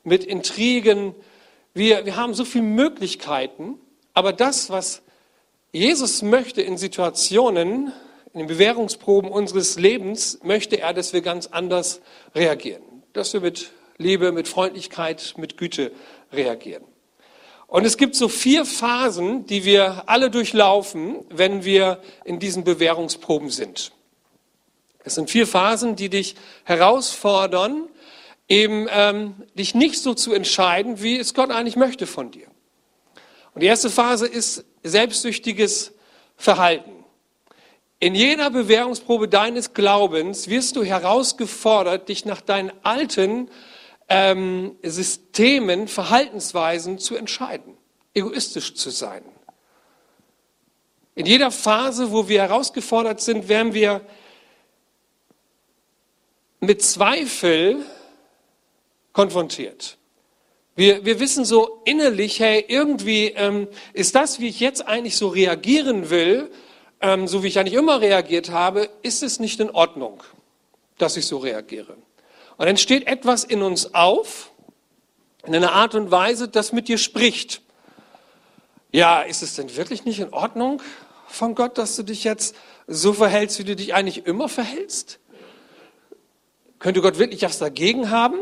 mit 0.04 0.24
Intrigen. 0.24 1.14
Wir, 1.76 2.08
wir 2.08 2.16
haben 2.16 2.34
so 2.34 2.44
viele 2.44 2.64
Möglichkeiten, 2.64 3.76
aber 4.16 4.34
das, 4.34 4.72
was 4.72 5.04
Jesus 5.72 6.24
möchte 6.24 6.64
in 6.64 6.80
Situationen, 6.80 7.94
in 8.34 8.40
den 8.40 8.48
Bewährungsproben 8.48 9.30
unseres 9.30 9.78
Lebens, 9.78 10.40
möchte 10.42 10.80
er, 10.82 10.96
dass 10.96 11.14
wir 11.14 11.22
ganz 11.22 11.46
anders 11.46 12.02
reagieren. 12.34 12.82
Dass 13.14 13.34
wir 13.34 13.42
mit 13.42 13.70
Liebe, 14.00 14.32
mit 14.32 14.48
Freundlichkeit, 14.48 15.36
mit 15.38 15.56
Güte 15.56 15.92
reagieren. 16.34 16.89
Und 17.70 17.86
es 17.86 17.98
gibt 17.98 18.16
so 18.16 18.30
vier 18.30 18.66
Phasen, 18.66 19.46
die 19.46 19.64
wir 19.64 20.10
alle 20.10 20.32
durchlaufen, 20.32 21.24
wenn 21.30 21.64
wir 21.64 22.02
in 22.26 22.40
diesen 22.40 22.64
Bewährungsproben 22.64 23.52
sind. 23.52 23.92
Es 25.04 25.16
sind 25.16 25.30
vier 25.30 25.46
Phasen, 25.46 25.96
die 25.96 26.10
dich 26.10 26.36
herausfordern, 26.64 27.88
eben 28.48 28.88
ähm, 28.90 29.36
dich 29.54 29.76
nicht 29.76 30.02
so 30.02 30.16
zu 30.16 30.34
entscheiden, 30.34 31.04
wie 31.04 31.18
es 31.18 31.36
Gott 31.36 31.52
eigentlich 31.52 31.76
möchte 31.76 32.08
von 32.08 32.32
dir. 32.32 32.48
Und 33.54 33.62
die 33.62 33.68
erste 33.68 33.92
Phase 33.92 34.26
ist 34.26 34.66
selbstsüchtiges 34.84 35.94
Verhalten. 36.38 36.92
In 38.00 38.16
jeder 38.16 38.50
Bewährungsprobe 38.50 39.28
deines 39.28 39.74
Glaubens 39.74 40.48
wirst 40.48 40.76
du 40.76 40.84
herausgefordert, 40.84 42.10
dich 42.10 42.26
nach 42.26 42.42
deinen 42.42 42.72
alten 42.82 43.50
ähm, 44.10 44.76
Systemen, 44.84 45.88
Verhaltensweisen 45.88 46.98
zu 46.98 47.16
entscheiden, 47.16 47.78
egoistisch 48.14 48.74
zu 48.74 48.90
sein. 48.90 49.24
In 51.16 51.26
jeder 51.26 51.52
Phase, 51.52 52.12
wo 52.12 52.28
wir 52.28 52.42
herausgefordert 52.42 53.22
sind, 53.22 53.50
werden 53.50 53.74
wir 53.74 54.02
mit 56.60 56.82
Zweifel 56.82 57.84
konfrontiert. 59.14 59.98
Wir, 60.76 61.04
wir 61.04 61.20
wissen 61.20 61.44
so 61.44 61.82
innerlich, 61.84 62.40
hey, 62.40 62.64
irgendwie 62.68 63.34
ähm, 63.36 63.68
ist 63.94 64.16
das, 64.16 64.40
wie 64.40 64.48
ich 64.48 64.62
jetzt 64.62 64.88
eigentlich 64.88 65.18
so 65.18 65.28
reagieren 65.28 66.10
will, 66.10 66.50
ähm, 67.02 67.28
so 67.28 67.44
wie 67.44 67.48
ich 67.48 67.60
eigentlich 67.60 67.74
immer 67.74 68.00
reagiert 68.00 68.50
habe, 68.50 68.90
ist 69.02 69.22
es 69.22 69.40
nicht 69.40 69.60
in 69.60 69.70
Ordnung, 69.72 70.24
dass 70.98 71.18
ich 71.18 71.26
so 71.26 71.38
reagiere. 71.38 71.98
Und 72.60 72.66
dann 72.66 72.76
steht 72.76 73.08
etwas 73.08 73.46
in 73.46 73.62
uns 73.62 73.94
auf, 73.94 74.52
in 75.46 75.56
einer 75.56 75.72
Art 75.72 75.96
und 75.96 76.12
Weise, 76.12 76.50
das 76.50 76.74
mit 76.74 76.90
dir 76.90 76.98
spricht. 76.98 77.62
Ja, 78.92 79.22
ist 79.22 79.42
es 79.42 79.56
denn 79.56 79.78
wirklich 79.78 80.04
nicht 80.04 80.20
in 80.20 80.34
Ordnung 80.34 80.82
von 81.30 81.56
Gott, 81.56 81.78
dass 81.78 81.96
du 81.96 82.04
dich 82.04 82.26
jetzt 82.26 82.54
so 82.86 83.14
verhältst, 83.14 83.60
wie 83.60 83.64
du 83.64 83.78
dich 83.78 83.94
eigentlich 83.94 84.26
immer 84.26 84.50
verhältst? 84.50 85.20
Könnte 86.80 87.00
Gott 87.00 87.18
wirklich 87.18 87.44
was 87.44 87.60
dagegen 87.60 88.10
haben? 88.10 88.38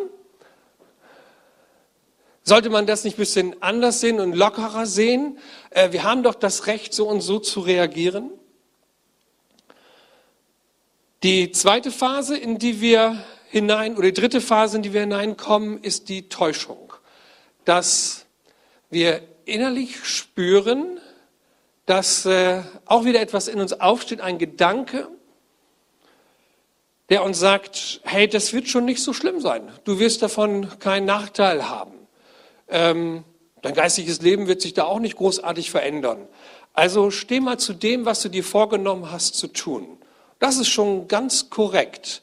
Sollte 2.41 2.71
man 2.71 2.87
das 2.87 3.03
nicht 3.03 3.17
ein 3.17 3.21
bisschen 3.21 3.61
anders 3.61 3.99
sehen 3.99 4.19
und 4.19 4.33
lockerer 4.33 4.87
sehen? 4.87 5.37
Äh, 5.69 5.91
wir 5.91 6.01
haben 6.01 6.23
doch 6.23 6.33
das 6.33 6.65
Recht, 6.65 6.91
so 6.91 7.07
und 7.07 7.21
so 7.21 7.37
zu 7.37 7.59
reagieren. 7.59 8.31
Die 11.21 11.51
zweite 11.51 11.91
Phase, 11.91 12.35
in 12.35 12.57
die 12.57 12.81
wir 12.81 13.23
hinein, 13.49 13.97
oder 13.97 14.07
die 14.07 14.19
dritte 14.19 14.41
Phase, 14.41 14.77
in 14.77 14.83
die 14.83 14.93
wir 14.93 15.01
hineinkommen, 15.01 15.81
ist 15.81 16.09
die 16.09 16.29
Täuschung. 16.29 16.93
Dass 17.65 18.25
wir 18.89 19.21
innerlich 19.45 20.05
spüren, 20.05 20.99
dass 21.85 22.25
äh, 22.25 22.61
auch 22.85 23.05
wieder 23.05 23.21
etwas 23.21 23.47
in 23.47 23.59
uns 23.61 23.73
aufsteht, 23.73 24.21
ein 24.21 24.37
Gedanke, 24.37 25.07
der 27.09 27.23
uns 27.23 27.39
sagt, 27.39 28.01
hey, 28.03 28.27
das 28.27 28.51
wird 28.51 28.67
schon 28.67 28.85
nicht 28.85 29.01
so 29.01 29.13
schlimm 29.13 29.39
sein. 29.39 29.71
Du 29.85 29.99
wirst 29.99 30.21
davon 30.21 30.67
keinen 30.79 31.05
Nachteil 31.05 31.69
haben. 31.69 31.93
Ähm, 32.67 33.23
dein 33.61 33.73
geistiges 33.73 34.21
Leben 34.21 34.47
wird 34.47 34.61
sich 34.61 34.73
da 34.73 34.83
auch 34.83 34.99
nicht 34.99 35.15
großartig 35.15 35.71
verändern. 35.71 36.27
Also 36.73 37.09
steh 37.09 37.39
mal 37.39 37.57
zu 37.57 37.73
dem, 37.73 38.05
was 38.05 38.21
du 38.21 38.29
dir 38.29 38.43
vorgenommen 38.43 39.11
hast 39.11 39.35
zu 39.35 39.47
tun. 39.47 39.97
Das 40.39 40.57
ist 40.57 40.67
schon 40.67 41.07
ganz 41.07 41.49
korrekt. 41.49 42.21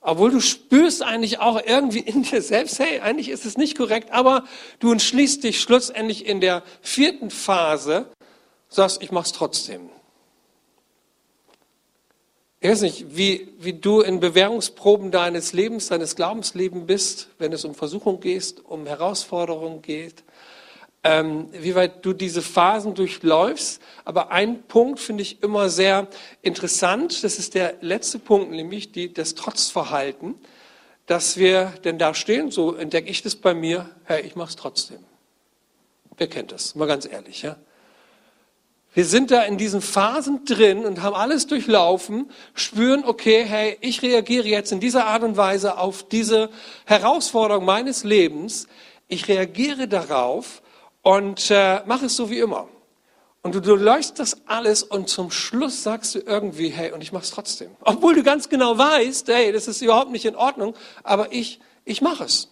Obwohl 0.00 0.30
du 0.30 0.40
spürst 0.40 1.02
eigentlich 1.02 1.40
auch 1.40 1.60
irgendwie 1.64 2.00
in 2.00 2.22
dir 2.22 2.40
selbst, 2.40 2.78
hey, 2.78 3.00
eigentlich 3.00 3.28
ist 3.28 3.44
es 3.44 3.56
nicht 3.56 3.76
korrekt, 3.76 4.12
aber 4.12 4.44
du 4.78 4.92
entschließt 4.92 5.42
dich 5.42 5.60
schlussendlich 5.60 6.26
in 6.26 6.40
der 6.40 6.62
vierten 6.80 7.30
Phase, 7.30 8.06
sagst, 8.68 9.02
ich 9.02 9.10
mach's 9.10 9.32
trotzdem. 9.32 9.90
Ich 12.60 12.68
weiß 12.68 12.82
nicht, 12.82 13.16
wie, 13.16 13.48
wie 13.58 13.72
du 13.72 14.00
in 14.00 14.18
Bewährungsproben 14.18 15.12
deines 15.12 15.52
Lebens, 15.52 15.88
deines 15.88 16.16
Glaubenslebens 16.16 16.86
bist, 16.86 17.28
wenn 17.38 17.52
es 17.52 17.64
um 17.64 17.74
Versuchung 17.74 18.18
geht, 18.18 18.64
um 18.64 18.84
Herausforderungen 18.86 19.80
geht, 19.80 20.24
ähm, 21.08 21.48
wie 21.52 21.74
weit 21.74 22.04
du 22.04 22.12
diese 22.12 22.42
Phasen 22.42 22.94
durchläufst. 22.94 23.80
Aber 24.04 24.30
ein 24.30 24.62
Punkt 24.64 25.00
finde 25.00 25.22
ich 25.22 25.42
immer 25.42 25.70
sehr 25.70 26.08
interessant, 26.42 27.24
das 27.24 27.38
ist 27.38 27.54
der 27.54 27.74
letzte 27.80 28.18
Punkt, 28.18 28.50
nämlich 28.50 28.92
die, 28.92 29.12
das 29.12 29.34
Trotzverhalten, 29.34 30.34
dass 31.06 31.38
wir 31.38 31.72
denn 31.84 31.98
da 31.98 32.12
stehen, 32.12 32.50
so 32.50 32.74
entdecke 32.74 33.10
ich 33.10 33.22
das 33.22 33.36
bei 33.36 33.54
mir, 33.54 33.88
hey, 34.04 34.22
ich 34.22 34.36
mache 34.36 34.50
es 34.50 34.56
trotzdem. 34.56 34.98
Wer 36.18 36.26
kennt 36.26 36.52
das? 36.52 36.74
Mal 36.74 36.86
ganz 36.86 37.06
ehrlich, 37.10 37.42
ja. 37.42 37.56
Wir 38.94 39.04
sind 39.04 39.30
da 39.30 39.42
in 39.42 39.58
diesen 39.58 39.80
Phasen 39.80 40.44
drin 40.44 40.84
und 40.84 41.02
haben 41.02 41.14
alles 41.14 41.46
durchlaufen, 41.46 42.30
spüren, 42.54 43.04
okay, 43.04 43.44
hey, 43.44 43.78
ich 43.80 44.02
reagiere 44.02 44.48
jetzt 44.48 44.72
in 44.72 44.80
dieser 44.80 45.06
Art 45.06 45.22
und 45.22 45.36
Weise 45.36 45.78
auf 45.78 46.08
diese 46.08 46.50
Herausforderung 46.84 47.64
meines 47.64 48.02
Lebens. 48.02 48.66
Ich 49.06 49.28
reagiere 49.28 49.88
darauf 49.88 50.62
und 51.02 51.50
äh, 51.50 51.82
mache 51.86 52.06
es 52.06 52.16
so 52.16 52.30
wie 52.30 52.38
immer. 52.38 52.68
Und 53.42 53.54
du, 53.54 53.60
du 53.60 53.76
leuchtest 53.76 54.18
das 54.18 54.36
alles 54.46 54.82
und 54.82 55.08
zum 55.08 55.30
Schluss 55.30 55.82
sagst 55.82 56.14
du 56.14 56.18
irgendwie, 56.18 56.68
hey, 56.68 56.92
und 56.92 57.02
ich 57.02 57.12
mache 57.12 57.22
es 57.22 57.30
trotzdem. 57.30 57.70
Obwohl 57.80 58.14
du 58.14 58.22
ganz 58.22 58.48
genau 58.48 58.76
weißt, 58.76 59.28
hey, 59.28 59.52
das 59.52 59.68
ist 59.68 59.80
überhaupt 59.80 60.10
nicht 60.10 60.24
in 60.24 60.36
Ordnung, 60.36 60.74
aber 61.04 61.32
ich, 61.32 61.60
ich 61.84 62.02
mache 62.02 62.24
es. 62.24 62.48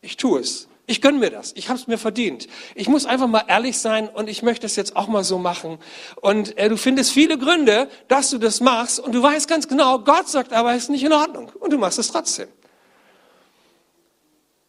Ich 0.00 0.16
tue 0.16 0.40
es. 0.40 0.68
Ich 0.86 1.00
gönne 1.00 1.18
mir 1.18 1.30
das. 1.30 1.52
Ich 1.54 1.68
habe 1.68 1.78
es 1.78 1.86
mir 1.86 1.96
verdient. 1.96 2.48
Ich 2.74 2.88
muss 2.88 3.06
einfach 3.06 3.28
mal 3.28 3.44
ehrlich 3.46 3.78
sein 3.78 4.08
und 4.08 4.28
ich 4.28 4.42
möchte 4.42 4.66
es 4.66 4.74
jetzt 4.74 4.96
auch 4.96 5.06
mal 5.06 5.22
so 5.22 5.38
machen. 5.38 5.78
Und 6.20 6.58
äh, 6.58 6.68
du 6.68 6.76
findest 6.76 7.12
viele 7.12 7.38
Gründe, 7.38 7.88
dass 8.08 8.30
du 8.30 8.38
das 8.38 8.60
machst 8.60 8.98
und 8.98 9.12
du 9.12 9.22
weißt 9.22 9.48
ganz 9.48 9.68
genau, 9.68 10.00
Gott 10.00 10.28
sagt 10.28 10.52
aber, 10.52 10.74
es 10.74 10.84
ist 10.84 10.88
nicht 10.90 11.04
in 11.04 11.12
Ordnung. 11.12 11.52
Und 11.60 11.72
du 11.72 11.78
machst 11.78 12.00
es 12.00 12.08
trotzdem. 12.08 12.48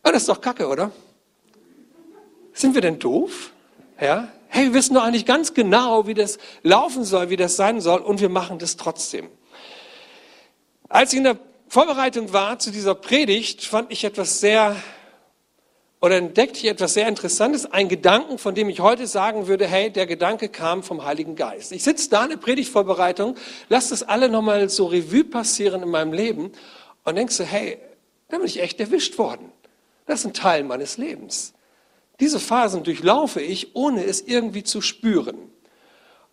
Und 0.04 0.14
das 0.14 0.22
ist 0.24 0.30
doch 0.30 0.40
Kacke, 0.40 0.68
oder? 0.68 0.92
Sind 2.54 2.76
wir 2.76 2.82
denn 2.82 3.00
doof? 3.00 3.52
Ja? 4.00 4.30
Hey, 4.48 4.66
wir 4.66 4.74
wissen 4.76 4.94
doch 4.94 5.04
eigentlich 5.04 5.26
ganz 5.26 5.54
genau, 5.54 6.06
wie 6.08 6.14
das 6.14 6.38
laufen 6.62 7.04
soll, 7.04 7.30
wie 7.30 7.38
das 7.38 7.56
sein 7.56 7.82
soll 7.82 8.02
und 8.02 8.22
wir 8.22 8.30
machen 8.30 8.60
das 8.60 8.78
trotzdem. 8.78 9.30
Als 10.90 11.12
ich 11.12 11.18
in 11.18 11.24
der 11.24 11.40
Vorbereitung 11.68 12.34
war 12.34 12.60
zu 12.60 12.70
dieser 12.70 12.94
Predigt, 12.94 13.64
fand 13.64 13.92
ich 13.92 14.04
etwas 14.04 14.40
sehr 14.40 14.76
oder 16.04 16.18
entdeckte 16.18 16.60
ich 16.60 16.66
etwas 16.66 16.96
sehr 16.96 17.08
Interessantes, 17.08 17.66
einen 17.66 17.88
Gedanken, 17.88 18.38
von 18.38 18.54
dem 18.54 18.68
ich 18.68 18.82
heute 18.82 19.08
sagen 19.08 19.48
würde, 19.48 19.66
hey, 19.66 19.90
der 19.90 20.06
Gedanke 20.06 20.50
kam 20.50 20.84
vom 20.84 21.06
Heiligen 21.06 21.38
Geist. 21.38 21.72
Ich 21.72 21.84
sitze 21.84 22.10
da 22.10 22.26
in 22.26 22.32
der 22.32 22.38
Predigtvorbereitung, 22.38 23.38
lasse 23.70 23.92
das 23.92 24.04
alle 24.04 24.28
nochmal 24.28 24.68
so 24.68 24.88
Revue 24.88 25.24
passieren 25.24 25.82
in 25.82 25.90
meinem 25.90 26.12
Leben 26.12 26.52
und 27.06 27.16
denkst 27.16 27.36
so, 27.36 27.46
hey, 27.46 27.78
da 28.28 28.38
bin 28.38 28.46
ich 28.46 28.62
echt 28.62 28.82
erwischt 28.82 29.18
worden. 29.18 29.50
Das 30.06 30.20
ist 30.20 30.26
ein 30.26 30.34
Teil 30.34 30.66
meines 30.66 30.98
Lebens. 30.98 31.54
Diese 32.20 32.40
Phasen 32.40 32.84
durchlaufe 32.84 33.42
ich, 33.42 33.76
ohne 33.76 34.06
es 34.06 34.22
irgendwie 34.22 34.64
zu 34.64 34.82
spüren. 34.82 35.38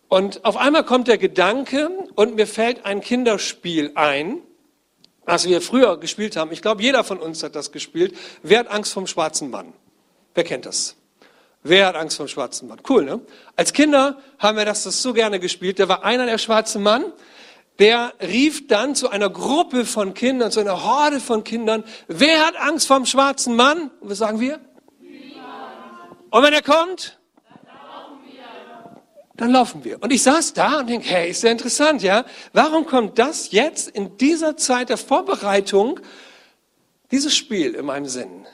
Und 0.07 0.43
auf 0.45 0.57
einmal 0.57 0.83
kommt 0.83 1.07
der 1.07 1.17
Gedanke 1.17 1.89
und 2.15 2.35
mir 2.35 2.47
fällt 2.47 2.85
ein 2.85 3.01
Kinderspiel 3.01 3.91
ein, 3.95 4.41
was 5.25 5.47
wir 5.47 5.61
früher 5.61 5.97
gespielt 5.97 6.35
haben, 6.35 6.51
ich 6.51 6.61
glaube, 6.61 6.81
jeder 6.81 7.03
von 7.03 7.19
uns 7.19 7.43
hat 7.43 7.55
das 7.55 7.71
gespielt. 7.71 8.15
Wer 8.43 8.59
hat 8.59 8.71
Angst 8.71 8.91
vom 8.91 9.07
schwarzen 9.07 9.49
Mann? 9.49 9.73
Wer 10.33 10.43
kennt 10.43 10.65
das? 10.65 10.95
Wer 11.63 11.87
hat 11.87 11.95
Angst 11.95 12.17
vom 12.17 12.27
schwarzen 12.27 12.67
Mann? 12.67 12.79
Cool, 12.89 13.05
ne? 13.05 13.21
Als 13.55 13.71
Kinder 13.71 14.17
haben 14.39 14.57
wir 14.57 14.65
das, 14.65 14.83
so 14.83 15.13
gerne 15.13 15.39
gespielt. 15.39 15.79
Da 15.79 15.87
war 15.87 16.03
einer 16.03 16.25
der 16.25 16.39
schwarze 16.39 16.79
Mann, 16.79 17.05
der 17.79 18.13
rief 18.19 18.67
dann 18.67 18.95
zu 18.95 19.09
einer 19.09 19.29
Gruppe 19.29 19.85
von 19.85 20.13
Kindern, 20.13 20.51
zu 20.51 20.59
einer 20.59 20.83
Horde 20.83 21.19
von 21.19 21.43
Kindern, 21.43 21.83
wer 22.07 22.45
hat 22.45 22.55
Angst 22.55 22.87
vom 22.87 23.05
schwarzen 23.05 23.55
Mann? 23.55 23.91
Und 24.01 24.09
was 24.09 24.17
sagen 24.17 24.39
wir? 24.39 24.59
Und 26.31 26.43
wenn 26.43 26.53
er 26.53 26.63
kommt? 26.63 27.19
dann 29.41 29.51
laufen 29.51 29.83
wir. 29.83 30.01
Und 30.03 30.13
ich 30.13 30.21
saß 30.21 30.53
da 30.53 30.79
und 30.79 30.89
denke, 30.89 31.07
hey, 31.07 31.31
ist 31.31 31.41
ja 31.41 31.49
interessant, 31.49 32.03
ja? 32.03 32.25
Warum 32.53 32.85
kommt 32.85 33.17
das 33.17 33.51
jetzt 33.51 33.89
in 33.89 34.15
dieser 34.17 34.55
Zeit 34.55 34.89
der 34.89 34.97
Vorbereitung, 34.97 35.99
dieses 37.09 37.35
Spiel 37.35 37.73
in 37.73 37.85
meinem 37.85 38.05
Sinn? 38.05 38.45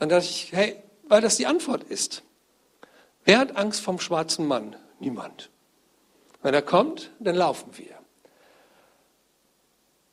Und 0.00 0.08
dachte 0.08 0.24
ich, 0.24 0.50
hey, 0.50 0.82
weil 1.04 1.20
das 1.20 1.36
die 1.36 1.46
Antwort 1.46 1.84
ist. 1.84 2.24
Wer 3.24 3.38
hat 3.38 3.56
Angst 3.56 3.82
vom 3.82 4.00
schwarzen 4.00 4.48
Mann? 4.48 4.74
Niemand. 4.98 5.48
Wenn 6.42 6.54
er 6.54 6.62
kommt, 6.62 7.12
dann 7.20 7.36
laufen 7.36 7.70
wir. 7.76 7.94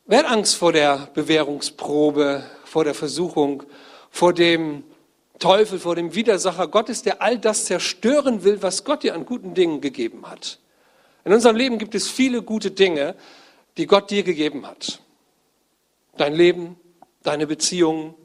Wer 0.05 0.19
hat 0.19 0.31
Angst 0.31 0.55
vor 0.55 0.73
der 0.73 1.09
Bewährungsprobe, 1.15 2.43
vor 2.65 2.83
der 2.83 2.93
Versuchung, 2.93 3.63
vor 4.11 4.31
dem 4.31 4.83
Teufel, 5.39 5.79
vor 5.79 5.95
dem 5.95 6.15
Widersacher 6.15 6.67
Gottes, 6.67 7.03
der 7.03 7.21
all 7.21 7.37
das 7.37 7.65
zerstören 7.65 8.43
will, 8.43 8.61
was 8.61 8.83
Gott 8.83 9.03
dir 9.03 9.13
an 9.13 9.25
guten 9.25 9.53
Dingen 9.53 9.81
gegeben 9.81 10.29
hat? 10.29 10.59
In 11.25 11.33
unserem 11.33 11.55
Leben 11.55 11.77
gibt 11.77 11.93
es 11.93 12.09
viele 12.09 12.41
gute 12.41 12.71
Dinge, 12.71 13.15
die 13.77 13.85
Gott 13.85 14.09
dir 14.09 14.23
gegeben 14.23 14.65
hat. 14.65 15.01
Dein 16.15 16.33
Leben, 16.33 16.77
deine 17.21 17.45
Beziehungen, 17.45 18.15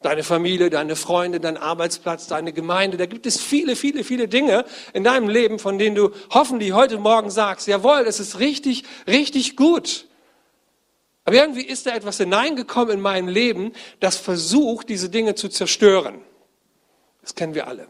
deine 0.00 0.22
Familie, 0.22 0.70
deine 0.70 0.96
Freunde, 0.96 1.40
dein 1.40 1.56
Arbeitsplatz, 1.56 2.26
deine 2.26 2.52
Gemeinde. 2.52 2.96
Da 2.96 3.06
gibt 3.06 3.26
es 3.26 3.40
viele, 3.40 3.76
viele, 3.76 4.04
viele 4.04 4.28
Dinge 4.28 4.64
in 4.92 5.04
deinem 5.04 5.28
Leben, 5.28 5.58
von 5.58 5.78
denen 5.78 5.96
du 5.96 6.10
hoffentlich 6.30 6.72
heute 6.72 6.98
Morgen 6.98 7.30
sagst, 7.30 7.66
jawohl, 7.68 8.04
es 8.06 8.20
ist 8.20 8.38
richtig, 8.38 8.84
richtig 9.06 9.56
gut. 9.56 10.06
Aber 11.24 11.36
irgendwie 11.36 11.64
ist 11.64 11.86
da 11.86 11.94
etwas 11.94 12.18
hineingekommen 12.18 12.94
in 12.94 13.00
mein 13.00 13.28
Leben, 13.28 13.72
das 14.00 14.16
versucht, 14.16 14.88
diese 14.88 15.08
Dinge 15.08 15.34
zu 15.34 15.48
zerstören. 15.48 16.20
Das 17.22 17.34
kennen 17.34 17.54
wir 17.54 17.66
alle. 17.66 17.88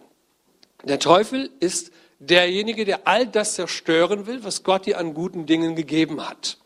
Der 0.85 0.99
Teufel 0.99 1.51
ist 1.61 1.93
derjenige, 2.19 2.85
der 2.85 3.07
all 3.07 3.27
das 3.27 3.55
zerstören 3.55 4.27
will, 4.27 4.45
was 4.45 4.63
Gott 4.63 4.87
dir 4.87 4.99
an 4.99 5.15
guten 5.15 5.47
Dingen 5.47 5.75
gegeben 5.75 6.29
hat. 6.29 6.59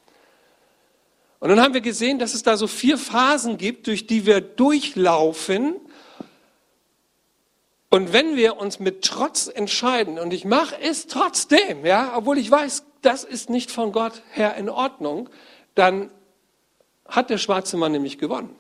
Und 1.39 1.51
dann 1.51 1.61
haben 1.61 1.75
wir 1.75 1.81
gesehen, 1.81 2.19
dass 2.19 2.35
es 2.35 2.43
da 2.43 2.57
so 2.57 2.67
vier 2.67 2.99
Phasen 2.99 3.57
gibt, 3.57 3.87
durch 3.87 4.07
die 4.07 4.27
wir 4.27 4.41
durchlaufen. 4.41 5.77
Und 7.91 8.13
wenn 8.13 8.37
wir 8.37 8.57
uns 8.57 8.81
mit 8.81 9.05
Trotz 9.05 9.47
entscheiden, 9.47 10.19
und 10.19 10.33
ich 10.33 10.45
mache 10.45 10.81
es 10.81 11.07
trotzdem, 11.07 11.85
ja, 11.85 12.17
obwohl 12.17 12.39
ich 12.39 12.51
weiß, 12.51 12.85
das 13.03 13.23
ist 13.23 13.51
nicht 13.51 13.71
von 13.71 13.93
Gott 13.93 14.23
her 14.33 14.57
in 14.57 14.69
Ordnung, 14.69 15.29
dann 15.75 16.11
hat 17.07 17.31
der 17.31 17.39
schwarze 17.39 17.77
Mann 17.77 17.93
nämlich 17.93 18.19
gewonnen. 18.19 18.57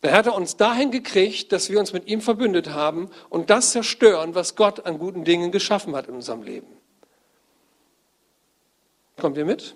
Dann 0.00 0.12
hat 0.12 0.26
er 0.26 0.34
uns 0.34 0.56
dahin 0.56 0.90
gekriegt, 0.90 1.52
dass 1.52 1.70
wir 1.70 1.80
uns 1.80 1.92
mit 1.92 2.06
ihm 2.06 2.20
verbündet 2.20 2.70
haben 2.70 3.10
und 3.30 3.50
das 3.50 3.72
zerstören, 3.72 4.34
was 4.34 4.54
Gott 4.54 4.86
an 4.86 4.98
guten 4.98 5.24
Dingen 5.24 5.50
geschaffen 5.50 5.96
hat 5.96 6.06
in 6.06 6.14
unserem 6.14 6.42
Leben. 6.42 6.68
Kommt 9.16 9.36
ihr 9.36 9.44
mit? 9.44 9.74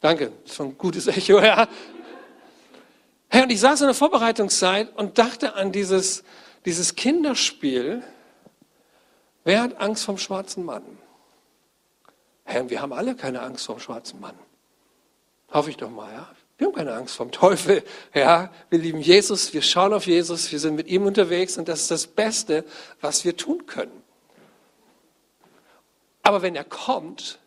Danke, 0.00 0.32
das 0.42 0.52
ist 0.52 0.60
ein 0.60 0.76
gutes 0.76 1.06
Echo, 1.06 1.40
ja. 1.40 1.68
Herr, 3.28 3.42
und 3.44 3.50
ich 3.50 3.60
saß 3.60 3.82
in 3.82 3.86
der 3.86 3.94
Vorbereitungszeit 3.94 4.96
und 4.96 5.18
dachte 5.18 5.54
an 5.54 5.70
dieses, 5.70 6.24
dieses 6.64 6.94
Kinderspiel. 6.94 8.02
Wer 9.44 9.62
hat 9.62 9.80
Angst 9.80 10.04
vom 10.04 10.18
schwarzen 10.18 10.64
Mann? 10.64 10.98
Herr, 12.44 12.68
wir 12.70 12.80
haben 12.80 12.92
alle 12.92 13.14
keine 13.14 13.42
Angst 13.42 13.66
vom 13.66 13.78
schwarzen 13.78 14.20
Mann. 14.20 14.34
Hoffe 15.52 15.70
ich 15.70 15.76
doch 15.76 15.90
mal, 15.90 16.12
ja. 16.12 16.28
Wir 16.58 16.66
haben 16.66 16.74
keine 16.74 16.92
Angst 16.92 17.16
vom 17.16 17.30
Teufel, 17.30 17.82
ja. 18.14 18.52
Wir 18.68 18.78
lieben 18.78 19.00
Jesus, 19.00 19.54
wir 19.54 19.62
schauen 19.62 19.92
auf 19.92 20.06
Jesus, 20.06 20.50
wir 20.52 20.58
sind 20.58 20.74
mit 20.74 20.88
ihm 20.88 21.06
unterwegs 21.06 21.56
und 21.56 21.68
das 21.68 21.82
ist 21.82 21.90
das 21.90 22.06
Beste, 22.06 22.64
was 23.00 23.24
wir 23.24 23.36
tun 23.36 23.66
können. 23.66 24.02
Aber 26.22 26.42
wenn 26.42 26.56
er 26.56 26.64
kommt, 26.64 27.38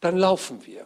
dann 0.00 0.16
laufen 0.16 0.66
wir. 0.66 0.84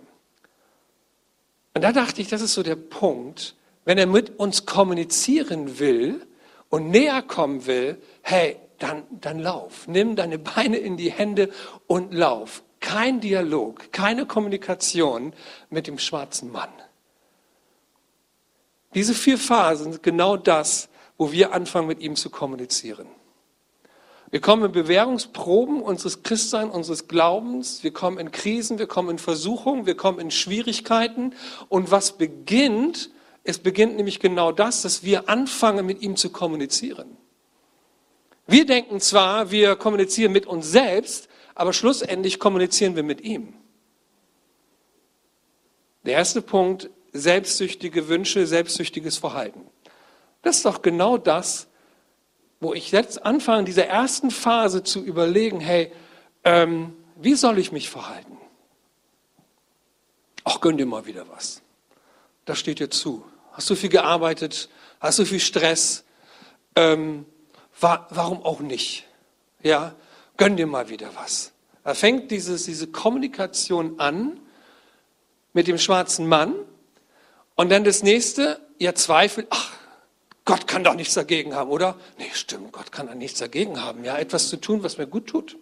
Und 1.74 1.82
da 1.82 1.90
dachte 1.90 2.20
ich, 2.20 2.28
das 2.28 2.42
ist 2.42 2.54
so 2.54 2.62
der 2.62 2.76
Punkt, 2.76 3.56
wenn 3.84 3.98
er 3.98 4.06
mit 4.06 4.38
uns 4.38 4.66
kommunizieren 4.66 5.78
will 5.78 6.24
und 6.68 6.90
näher 6.90 7.22
kommen 7.22 7.66
will, 7.66 8.00
hey, 8.22 8.56
dann, 8.78 9.04
dann 9.10 9.40
lauf. 9.40 9.88
Nimm 9.88 10.16
deine 10.16 10.38
Beine 10.38 10.76
in 10.76 10.96
die 10.96 11.10
Hände 11.10 11.50
und 11.86 12.12
lauf 12.12 12.62
kein 12.84 13.20
Dialog, 13.20 13.92
keine 13.92 14.26
Kommunikation 14.26 15.32
mit 15.70 15.86
dem 15.86 15.98
schwarzen 15.98 16.52
Mann. 16.52 16.68
Diese 18.94 19.14
vier 19.14 19.38
Phasen 19.38 19.92
sind 19.92 20.02
genau 20.02 20.36
das, 20.36 20.88
wo 21.18 21.32
wir 21.32 21.52
anfangen, 21.52 21.88
mit 21.88 22.00
ihm 22.00 22.16
zu 22.16 22.30
kommunizieren. 22.30 23.06
Wir 24.30 24.40
kommen 24.40 24.64
in 24.64 24.72
Bewährungsproben 24.72 25.80
unseres 25.80 26.24
Christseins, 26.24 26.74
unseres 26.74 27.06
Glaubens, 27.06 27.84
wir 27.84 27.92
kommen 27.92 28.18
in 28.18 28.32
Krisen, 28.32 28.78
wir 28.80 28.88
kommen 28.88 29.10
in 29.10 29.18
Versuchungen, 29.18 29.86
wir 29.86 29.96
kommen 29.96 30.18
in 30.18 30.32
Schwierigkeiten. 30.32 31.34
Und 31.68 31.92
was 31.92 32.18
beginnt, 32.18 33.10
es 33.44 33.58
beginnt 33.58 33.96
nämlich 33.96 34.18
genau 34.18 34.50
das, 34.50 34.82
dass 34.82 35.04
wir 35.04 35.28
anfangen, 35.28 35.86
mit 35.86 36.02
ihm 36.02 36.16
zu 36.16 36.30
kommunizieren. 36.30 37.16
Wir 38.46 38.66
denken 38.66 39.00
zwar, 39.00 39.50
wir 39.50 39.76
kommunizieren 39.76 40.32
mit 40.32 40.46
uns 40.46 40.68
selbst, 40.68 41.28
aber 41.54 41.72
schlussendlich 41.72 42.40
kommunizieren 42.40 42.96
wir 42.96 43.04
mit 43.04 43.20
ihm. 43.20 43.54
Der 46.04 46.14
erste 46.14 46.42
Punkt, 46.42 46.90
selbstsüchtige 47.14 48.08
Wünsche, 48.08 48.46
selbstsüchtiges 48.46 49.16
Verhalten. 49.16 49.64
Das 50.42 50.56
ist 50.56 50.66
doch 50.66 50.82
genau 50.82 51.16
das, 51.16 51.68
wo 52.60 52.74
ich 52.74 52.92
jetzt 52.92 53.24
anfange, 53.24 53.60
in 53.60 53.64
dieser 53.66 53.86
ersten 53.86 54.30
Phase 54.30 54.82
zu 54.82 55.02
überlegen, 55.02 55.60
hey, 55.60 55.92
ähm, 56.42 56.92
wie 57.16 57.34
soll 57.34 57.58
ich 57.58 57.72
mich 57.72 57.88
verhalten? 57.88 58.36
Ach, 60.42 60.60
gönn 60.60 60.76
dir 60.76 60.86
mal 60.86 61.06
wieder 61.06 61.26
was. 61.30 61.62
Das 62.44 62.58
steht 62.58 62.80
dir 62.80 62.90
zu. 62.90 63.24
Hast 63.52 63.70
du 63.70 63.76
viel 63.76 63.88
gearbeitet? 63.88 64.68
Hast 65.00 65.18
du 65.18 65.24
viel 65.24 65.40
Stress? 65.40 66.04
Ähm, 66.76 67.24
wa 67.80 68.06
warum 68.10 68.42
auch 68.42 68.60
nicht? 68.60 69.06
Ja, 69.62 69.94
gönn 70.36 70.56
dir 70.56 70.66
mal 70.66 70.88
wieder 70.88 71.10
was. 71.14 71.52
Da 71.84 71.94
fängt 71.94 72.30
dieses, 72.30 72.64
diese 72.64 72.88
Kommunikation 72.88 74.00
an 74.00 74.40
mit 75.52 75.68
dem 75.68 75.78
schwarzen 75.78 76.26
Mann 76.26 76.54
und 77.54 77.70
dann 77.70 77.84
das 77.84 78.02
nächste, 78.02 78.60
ihr 78.78 78.94
zweifelt, 78.94 79.46
ach, 79.50 79.72
Gott 80.44 80.66
kann 80.66 80.84
doch 80.84 80.94
nichts 80.94 81.14
dagegen 81.14 81.54
haben, 81.54 81.70
oder? 81.70 81.96
Nee, 82.18 82.30
stimmt, 82.32 82.72
Gott 82.72 82.92
kann 82.92 83.06
da 83.06 83.14
nichts 83.14 83.38
dagegen 83.38 83.80
haben, 83.80 84.04
ja, 84.04 84.18
etwas 84.18 84.48
zu 84.48 84.56
tun, 84.58 84.82
was 84.82 84.98
mir 84.98 85.06
gut 85.06 85.26
tut. 85.26 85.56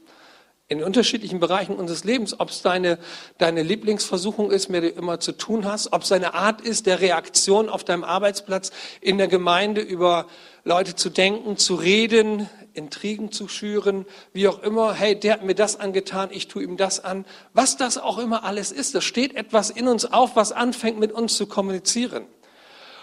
In 0.72 0.82
unterschiedlichen 0.82 1.38
Bereichen 1.38 1.76
unseres 1.76 2.02
Lebens, 2.02 2.40
ob 2.40 2.48
es 2.48 2.62
deine, 2.62 2.98
deine 3.36 3.62
Lieblingsversuchung 3.62 4.50
ist, 4.50 4.70
mit 4.70 4.82
der 4.82 4.90
du 4.92 4.98
immer 4.98 5.20
zu 5.20 5.32
tun 5.32 5.66
hast, 5.66 5.92
ob 5.92 6.00
es 6.00 6.12
eine 6.12 6.32
Art 6.32 6.62
ist 6.62 6.86
der 6.86 7.02
Reaktion 7.02 7.68
auf 7.68 7.84
deinem 7.84 8.04
Arbeitsplatz, 8.04 8.70
in 9.02 9.18
der 9.18 9.28
Gemeinde 9.28 9.82
über 9.82 10.28
Leute 10.64 10.94
zu 10.94 11.10
denken, 11.10 11.58
zu 11.58 11.74
reden, 11.74 12.48
Intrigen 12.72 13.30
zu 13.30 13.48
schüren, 13.48 14.06
wie 14.32 14.48
auch 14.48 14.62
immer, 14.62 14.94
hey, 14.94 15.14
der 15.14 15.34
hat 15.34 15.44
mir 15.44 15.54
das 15.54 15.78
angetan, 15.78 16.30
ich 16.32 16.48
tue 16.48 16.62
ihm 16.62 16.78
das 16.78 17.04
an. 17.04 17.26
Was 17.52 17.76
das 17.76 17.98
auch 17.98 18.16
immer 18.16 18.42
alles 18.42 18.72
ist, 18.72 18.94
da 18.94 19.02
steht 19.02 19.34
etwas 19.34 19.68
in 19.68 19.88
uns 19.88 20.06
auf, 20.10 20.36
was 20.36 20.52
anfängt 20.52 20.98
mit 20.98 21.12
uns 21.12 21.36
zu 21.36 21.46
kommunizieren. 21.46 22.24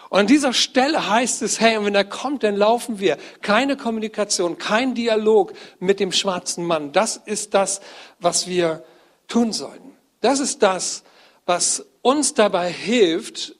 Und 0.09 0.19
an 0.19 0.27
dieser 0.27 0.53
Stelle 0.53 1.07
heißt 1.07 1.43
es, 1.43 1.59
hey, 1.59 1.77
und 1.77 1.85
wenn 1.85 1.95
er 1.95 2.03
kommt, 2.03 2.43
dann 2.43 2.55
laufen 2.55 2.99
wir. 2.99 3.17
Keine 3.41 3.77
Kommunikation, 3.77 4.57
kein 4.57 4.95
Dialog 4.95 5.53
mit 5.79 5.99
dem 5.99 6.11
schwarzen 6.11 6.65
Mann. 6.65 6.91
Das 6.91 7.17
ist 7.17 7.53
das, 7.53 7.79
was 8.19 8.47
wir 8.47 8.83
tun 9.27 9.53
sollten. 9.53 9.95
Das 10.21 10.39
ist 10.39 10.63
das, 10.63 11.03
was 11.45 11.85
uns 12.01 12.33
dabei 12.33 12.71
hilft, 12.71 13.55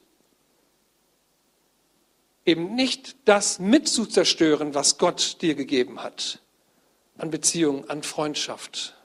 eben 2.46 2.74
nicht 2.74 3.16
das 3.26 3.60
mitzuzerstören, 3.60 4.74
was 4.74 4.98
Gott 4.98 5.38
dir 5.42 5.54
gegeben 5.54 6.02
hat. 6.02 6.40
An 7.18 7.30
Beziehung, 7.30 7.88
an 7.90 8.02
Freundschaft, 8.02 8.96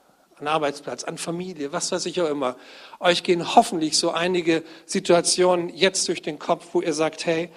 an 0.45 0.49
Arbeitsplatz, 0.49 1.05
an 1.05 1.17
Familie, 1.17 1.73
was 1.73 1.91
weiß 1.91 2.05
ich 2.07 2.21
auch 2.21 2.29
immer. 2.29 2.57
Euch 3.01 3.23
gehen 3.23 3.55
hoffentlich 3.55 3.97
so 3.97 4.11
einige 4.11 4.63
Situationen 4.85 5.71
jetzt 5.71 6.07
durch 6.09 6.21
den 6.21 6.39
Kopf, 6.39 6.69
wo 6.73 6.83
ihr 6.83 6.93
sagt, 6.93 7.25
hey, 7.25 7.49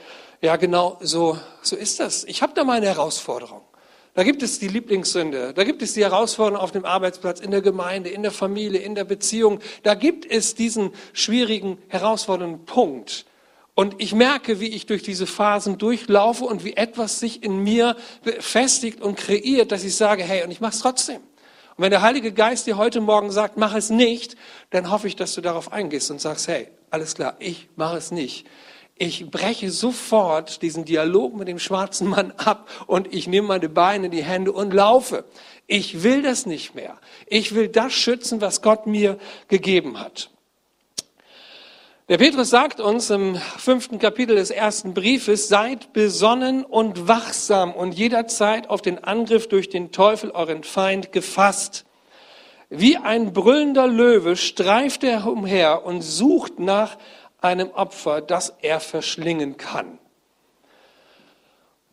ja 0.42 0.56
genau, 0.56 0.98
so, 1.02 1.38
so 1.62 1.76
ist 1.76 2.00
das. 2.00 2.24
Ich 2.24 2.42
habe 2.42 2.54
da 2.56 2.64
mal 2.64 2.78
eine 2.78 2.86
Herausforderung. 2.86 3.62
Da 4.14 4.24
gibt 4.24 4.42
es 4.42 4.58
die 4.58 4.70
Lieblingssünde, 4.70 5.54
da 5.54 5.64
gibt 5.64 5.82
es 5.82 5.94
die 5.94 6.04
Herausforderung 6.04 6.64
auf 6.64 6.72
dem 6.72 6.86
Arbeitsplatz, 6.86 7.40
in 7.40 7.52
der 7.52 7.62
Gemeinde, 7.62 8.10
in 8.10 8.24
der 8.24 8.32
Familie, 8.32 8.80
in 8.80 8.96
der 8.96 9.04
Beziehung. 9.04 9.60
Da 9.84 9.94
gibt 9.94 10.26
es 10.26 10.56
diesen 10.56 10.92
schwierigen, 11.14 11.78
herausfordernden 11.90 12.66
Punkt. 12.66 13.26
Und 13.76 13.96
ich 14.00 14.16
merke, 14.16 14.60
wie 14.60 14.70
ich 14.70 14.88
durch 14.88 15.04
diese 15.04 15.28
Phasen 15.28 15.78
durchlaufe 15.78 16.46
und 16.46 16.64
wie 16.64 16.74
etwas 16.74 17.20
sich 17.20 17.44
in 17.44 17.62
mir 17.64 17.96
befestigt 18.24 19.02
und 19.02 19.18
kreiert, 19.18 19.72
dass 19.72 19.84
ich 19.84 19.96
sage, 19.96 20.24
hey, 20.24 20.44
und 20.44 20.52
ich 20.52 20.62
mache 20.62 20.74
es 20.74 20.80
trotzdem. 20.80 21.20
Und 21.78 21.84
wenn 21.84 21.92
der 21.92 22.02
Heilige 22.02 22.34
Geist 22.34 22.66
dir 22.66 22.78
heute 22.78 23.02
Morgen 23.02 23.30
sagt, 23.32 23.56
mach 23.58 23.76
es 23.76 23.92
nicht, 23.92 24.36
dann 24.72 24.90
hoffe 24.90 25.08
ich, 25.08 25.16
dass 25.16 25.36
du 25.36 25.42
darauf 25.42 25.72
eingehst 25.72 26.10
und 26.10 26.20
sagst, 26.20 26.48
hey, 26.48 26.70
alles 26.90 27.14
klar, 27.14 27.36
ich 27.38 27.70
mache 27.76 27.98
es 27.98 28.10
nicht. 28.12 28.48
ich 29.00 29.30
breche 29.30 29.70
sofort 29.70 30.64
diesen 30.64 30.86
Dialog 30.86 31.36
mit 31.36 31.48
dem 31.48 31.60
schwarzen 31.60 32.08
Mann 32.08 32.32
ab 32.32 32.68
und 32.88 33.14
ich 33.14 33.28
nehme 33.28 33.48
meine 33.48 33.70
Beine 33.70 34.08
in 34.08 34.12
die 34.12 34.24
Hände 34.24 34.52
und 34.52 34.74
laufe. 34.74 35.26
Ich 35.68 36.02
will 36.02 36.24
das 36.24 36.46
nicht 36.48 36.74
mehr. 36.74 36.98
Ich 37.28 37.54
will 37.54 37.68
das 37.68 37.94
schützen, 37.94 38.42
was 38.42 38.64
Gott 38.64 38.88
mir 38.88 39.20
gegeben 39.48 40.00
hat. 40.00 40.32
Der 42.10 42.18
Petrus 42.18 42.52
sagt 42.52 42.80
uns 42.80 43.10
im 43.10 43.36
fünften 43.36 44.00
Kapitel 44.00 44.38
des 44.38 44.50
ersten 44.50 44.94
Briefes, 44.94 45.50
seid 45.50 45.92
besonnen 45.92 46.64
und 46.64 47.10
wachsam 47.10 47.74
und 47.74 47.96
jederzeit 47.96 48.70
auf 48.70 48.82
den 48.82 49.04
Angriff 49.04 49.50
durch 49.50 49.68
den 49.68 49.92
Teufel, 49.92 50.32
euren 50.32 50.64
Feind, 50.64 51.12
gefasst. 51.12 51.84
Wie 52.70 52.96
ein 52.96 53.34
brüllender 53.34 53.88
Löwe 53.88 54.38
streift 54.38 55.04
er 55.04 55.28
umher 55.28 55.86
und 55.86 56.02
sucht 56.02 56.60
nach 56.60 56.98
einem 57.42 57.72
Opfer, 57.72 58.22
das 58.22 58.54
er 58.62 58.80
verschlingen 58.80 59.58
kann. 59.58 60.00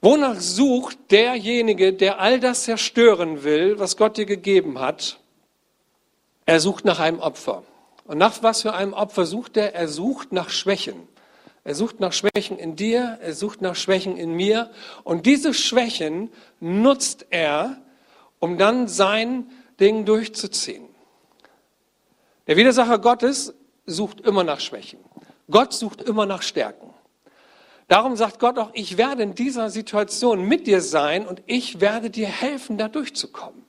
Wonach 0.01 0.39
sucht 0.39 1.11
derjenige, 1.11 1.93
der 1.93 2.21
all 2.21 2.39
das 2.39 2.63
zerstören 2.65 3.43
will, 3.43 3.81
was 3.81 3.97
Gott 3.97 4.17
dir 4.17 4.27
gegeben 4.27 4.79
hat? 4.79 5.19
Er 6.47 6.61
sucht 6.61 6.85
nach 6.85 7.01
einem 7.01 7.19
Opfer. 7.19 7.65
Und 8.05 8.19
nach 8.19 8.43
was 8.43 8.63
für 8.63 8.75
einem 8.75 8.93
Opfer 8.93 9.27
sucht 9.27 9.57
er? 9.57 9.75
Er 9.75 9.89
sucht 9.89 10.33
nach 10.33 10.51
Schwächen. 10.51 11.09
Er 11.65 11.75
sucht 11.75 11.99
nach 11.99 12.13
Schwächen 12.13 12.59
in 12.59 12.77
dir, 12.77 13.19
er 13.23 13.33
sucht 13.33 13.63
nach 13.63 13.75
Schwächen 13.75 14.19
in 14.19 14.33
mir. 14.33 14.71
Und 15.03 15.25
diese 15.25 15.55
Schwächen 15.55 16.31
nutzt 16.61 17.27
er, 17.31 17.81
um 18.39 18.59
dann 18.59 18.87
sein 18.87 19.51
Ding 19.81 20.05
durchzuziehen. 20.05 20.85
Der 22.47 22.59
Widersacher 22.59 22.99
Gottes 22.99 23.55
sucht 23.87 24.21
immer 24.21 24.45
nach 24.45 24.61
Schwächen. 24.61 25.01
Gott 25.51 25.73
sucht 25.73 26.03
immer 26.03 26.27
nach 26.27 26.43
Stärken. 26.43 26.91
Darum 27.89 28.17
sagt 28.17 28.39
Gott 28.39 28.59
auch, 28.59 28.71
ich 28.75 28.99
werde 28.99 29.23
in 29.23 29.35
dieser 29.35 29.71
Situation 29.71 30.43
mit 30.43 30.67
dir 30.67 30.81
sein 30.81 31.27
und 31.27 31.43
ich 31.47 31.81
werde 31.81 32.11
dir 32.11 32.27
helfen, 32.27 32.77
da 32.77 32.89
durchzukommen. 32.89 33.64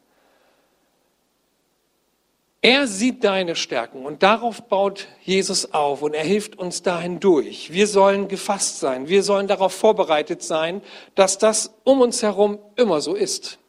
Er 2.65 2.87
sieht 2.87 3.23
deine 3.23 3.55
Stärken 3.55 4.07
und 4.07 4.23
darauf 4.23 4.63
baut 4.63 5.07
Jesus 5.21 5.71
auf 5.71 6.01
und 6.01 6.15
er 6.15 6.23
hilft 6.23 6.57
uns 6.57 6.81
dahin 6.81 7.19
durch. 7.19 7.71
Wir 7.71 7.85
sollen 7.85 8.27
gefasst 8.27 8.79
sein, 8.79 9.07
wir 9.07 9.21
sollen 9.21 9.47
darauf 9.47 9.71
vorbereitet 9.71 10.41
sein, 10.41 10.81
dass 11.13 11.37
das 11.37 11.75
um 11.83 12.01
uns 12.01 12.23
herum 12.23 12.57
immer 12.75 13.01
so 13.01 13.13
ist. 13.13 13.59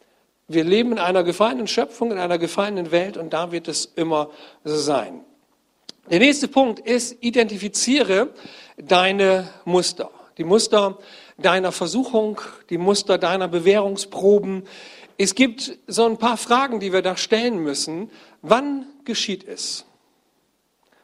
Wir 0.49 0.65
leben 0.65 0.93
in 0.93 0.99
einer 0.99 1.25
gefallenen 1.25 1.67
Schöpfung, 1.67 2.11
in 2.11 2.17
einer 2.17 2.39
gefallenen 2.39 2.91
Welt 2.91 3.19
und 3.19 3.35
da 3.35 3.53
wird 3.53 3.69
es 3.69 3.85
immer 3.85 4.31
so 4.65 4.79
sein. 4.79 5.21
Der 6.11 6.21
nächste 6.21 6.49
Punkt 6.49 6.81
ist, 6.81 7.23
identifiziere 7.23 8.31
deine 8.79 9.51
Muster. 9.67 10.11
Die 10.39 10.45
Muster 10.45 10.97
deiner 11.37 11.71
Versuchung, 11.71 12.41
die 12.71 12.79
Muster 12.79 13.19
deiner 13.19 13.49
Bewährungsproben. 13.49 14.67
Es 15.19 15.35
gibt 15.35 15.79
so 15.87 16.05
ein 16.07 16.19
paar 16.19 16.37
Fragen, 16.37 16.81
die 16.81 16.93
wir 16.93 17.03
da 17.03 17.17
stellen 17.17 17.59
müssen. 17.59 18.11
Wann 18.43 18.87
geschieht 19.05 19.45
es? 19.45 19.87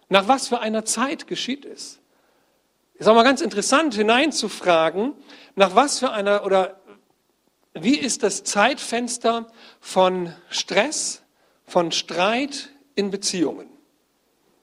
Nach 0.09 0.29
was 0.29 0.48
für 0.48 0.61
einer 0.61 0.85
Zeit 0.85 1.27
geschieht 1.27 1.64
es? 1.64 1.98
Ist 2.94 3.09
auch 3.09 3.14
mal 3.14 3.22
ganz 3.22 3.40
interessant 3.40 3.94
hineinzufragen, 3.94 5.14
nach 5.57 5.75
was 5.75 5.98
für 5.98 6.12
einer 6.12 6.44
oder 6.44 6.81
wie 7.75 7.98
ist 7.98 8.22
das 8.22 8.44
Zeitfenster 8.44 9.46
von 9.81 10.35
Stress, 10.51 11.22
von 11.64 11.90
Streit 11.90 12.68
in 12.94 13.11
Beziehungen? 13.11 13.68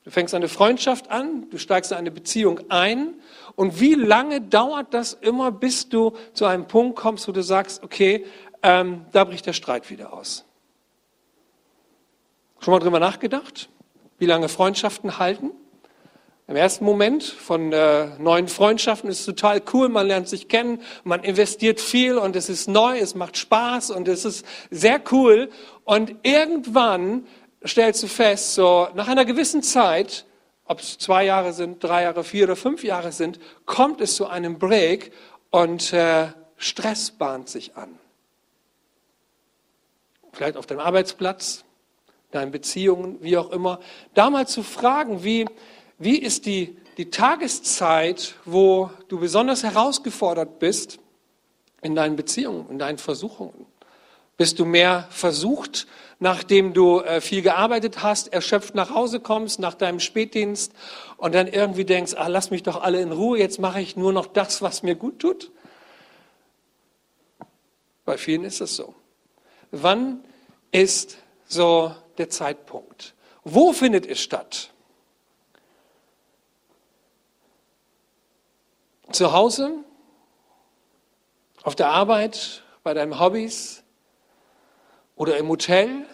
Du 0.03 0.11
fängst 0.11 0.33
eine 0.33 0.47
Freundschaft 0.47 1.11
an, 1.11 1.49
du 1.49 1.57
steigst 1.57 1.91
in 1.91 1.97
eine 1.97 2.11
Beziehung 2.11 2.61
ein 2.69 3.15
und 3.55 3.79
wie 3.79 3.95
lange 3.95 4.41
dauert 4.41 4.93
das 4.93 5.13
immer, 5.13 5.51
bis 5.51 5.89
du 5.89 6.15
zu 6.33 6.45
einem 6.45 6.67
Punkt 6.67 6.95
kommst, 6.95 7.27
wo 7.27 7.31
du 7.31 7.43
sagst, 7.43 7.83
okay, 7.83 8.25
ähm, 8.63 9.05
da 9.11 9.23
bricht 9.23 9.45
der 9.45 9.53
Streit 9.53 9.89
wieder 9.89 10.13
aus. 10.13 10.45
Schon 12.59 12.73
mal 12.73 12.79
drüber 12.79 12.99
nachgedacht, 12.99 13.69
wie 14.17 14.25
lange 14.25 14.49
Freundschaften 14.49 15.17
halten? 15.17 15.51
Im 16.47 16.55
ersten 16.55 16.83
Moment 16.83 17.23
von 17.23 17.71
äh, 17.71 18.07
neuen 18.17 18.47
Freundschaften 18.47 19.07
ist 19.09 19.19
es 19.19 19.25
total 19.27 19.61
cool, 19.71 19.87
man 19.87 20.07
lernt 20.07 20.27
sich 20.27 20.47
kennen, 20.47 20.81
man 21.03 21.23
investiert 21.23 21.79
viel 21.79 22.17
und 22.17 22.35
es 22.35 22.49
ist 22.49 22.67
neu, 22.67 22.97
es 22.97 23.13
macht 23.13 23.37
Spaß 23.37 23.91
und 23.91 24.07
es 24.07 24.25
ist 24.25 24.43
sehr 24.71 24.99
cool. 25.11 25.51
Und 25.83 26.15
irgendwann 26.23 27.27
stellst 27.63 28.01
du 28.01 28.07
fest, 28.07 28.55
so 28.55 28.87
nach 28.95 29.07
einer 29.07 29.25
gewissen 29.25 29.61
Zeit, 29.61 30.25
ob 30.65 30.79
es 30.79 30.97
zwei 30.97 31.23
Jahre 31.23 31.53
sind, 31.53 31.83
drei 31.83 32.03
Jahre, 32.03 32.23
vier 32.23 32.45
oder 32.45 32.55
fünf 32.55 32.83
Jahre 32.83 33.11
sind, 33.11 33.39
kommt 33.67 34.01
es 34.01 34.15
zu 34.15 34.25
einem 34.25 34.57
Break 34.57 35.11
und 35.51 35.93
äh, 35.93 36.29
Stress 36.57 37.11
bahnt 37.11 37.47
sich 37.47 37.75
an 37.77 37.98
vielleicht 40.33 40.57
auf 40.57 40.65
deinem 40.65 40.79
Arbeitsplatz, 40.79 41.63
deinen 42.31 42.51
Beziehungen, 42.51 43.17
wie 43.21 43.37
auch 43.37 43.51
immer, 43.51 43.79
da 44.13 44.29
mal 44.29 44.47
zu 44.47 44.63
fragen, 44.63 45.23
wie, 45.23 45.45
wie 45.97 46.17
ist 46.17 46.45
die, 46.45 46.77
die 46.97 47.09
Tageszeit, 47.09 48.35
wo 48.45 48.89
du 49.07 49.19
besonders 49.19 49.63
herausgefordert 49.63 50.59
bist 50.59 50.99
in 51.81 51.95
deinen 51.95 52.15
Beziehungen, 52.15 52.69
in 52.69 52.79
deinen 52.79 52.97
Versuchungen. 52.97 53.65
Bist 54.37 54.59
du 54.59 54.65
mehr 54.65 55.07
versucht, 55.09 55.87
nachdem 56.19 56.73
du 56.73 57.01
äh, 57.01 57.19
viel 57.19 57.41
gearbeitet 57.41 58.03
hast, 58.03 58.31
erschöpft 58.31 58.75
nach 58.75 58.93
Hause 58.93 59.19
kommst, 59.19 59.59
nach 59.59 59.73
deinem 59.73 59.99
Spätdienst 59.99 60.73
und 61.17 61.35
dann 61.35 61.47
irgendwie 61.47 61.85
denkst, 61.85 62.13
ah, 62.15 62.27
lass 62.27 62.51
mich 62.51 62.63
doch 62.63 62.81
alle 62.81 63.01
in 63.01 63.11
Ruhe, 63.11 63.37
jetzt 63.37 63.59
mache 63.59 63.81
ich 63.81 63.95
nur 63.95 64.13
noch 64.13 64.27
das, 64.27 64.61
was 64.61 64.83
mir 64.83 64.95
gut 64.95 65.19
tut? 65.19 65.51
Bei 68.05 68.17
vielen 68.17 68.43
ist 68.43 68.61
es 68.61 68.75
so. 68.75 68.95
Wann 69.71 70.23
ist 70.71 71.17
so 71.45 71.93
der 72.17 72.29
Zeitpunkt? 72.29 73.13
Wo 73.43 73.73
findet 73.73 74.05
es 74.05 74.19
statt? 74.19 74.71
Zu 79.11 79.31
Hause? 79.33 79.83
Auf 81.63 81.75
der 81.75 81.89
Arbeit? 81.89 82.63
Bei 82.83 82.93
deinen 82.93 83.19
Hobbys? 83.19 83.83
Oder 85.15 85.37
im 85.37 85.49
Hotel? 85.49 86.05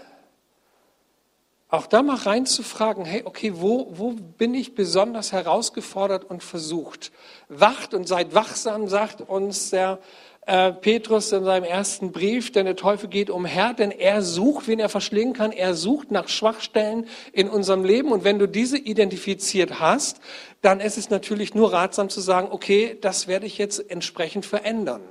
Auch 1.70 1.88
da 1.88 2.04
mal 2.04 2.16
reinzufragen, 2.16 3.04
hey, 3.06 3.24
okay, 3.26 3.54
wo, 3.56 3.88
wo 3.92 4.12
bin 4.12 4.54
ich 4.54 4.76
besonders 4.76 5.32
herausgefordert 5.32 6.24
und 6.24 6.44
versucht? 6.44 7.12
Wacht 7.50 7.94
und 7.94 8.08
seid 8.08 8.34
wachsam, 8.34 8.88
sagt 8.88 9.22
uns 9.22 9.72
der 9.72 10.00
äh, 10.46 10.72
Petrus 10.72 11.32
in 11.32 11.44
seinem 11.44 11.64
ersten 11.64 12.12
Brief, 12.12 12.52
denn 12.52 12.66
der 12.66 12.76
Teufel 12.76 13.10
geht 13.10 13.30
umher, 13.30 13.74
denn 13.74 13.92
er 13.92 14.22
sucht, 14.22 14.68
wen 14.68 14.80
er 14.80 14.90
verschlingen 14.90 15.34
kann. 15.34 15.52
Er 15.52 15.74
sucht 15.74 16.12
nach 16.12 16.28
Schwachstellen 16.28 17.08
in 17.34 17.50
unserem 17.50 17.84
Leben. 17.84 18.12
Und 18.12 18.24
wenn 18.24 18.38
du 18.38 18.48
diese 18.48 18.78
identifiziert 18.78 19.80
hast, 19.80 20.20
dann 20.62 20.80
ist 20.80 20.98
es 20.98 21.10
natürlich 21.10 21.56
nur 21.56 21.74
ratsam 21.74 22.10
zu 22.10 22.22
sagen, 22.22 22.50
okay, 22.52 22.98
das 23.00 23.28
werde 23.28 23.46
ich 23.46 23.58
jetzt 23.58 23.90
entsprechend 23.90 24.46
verändern. 24.46 25.02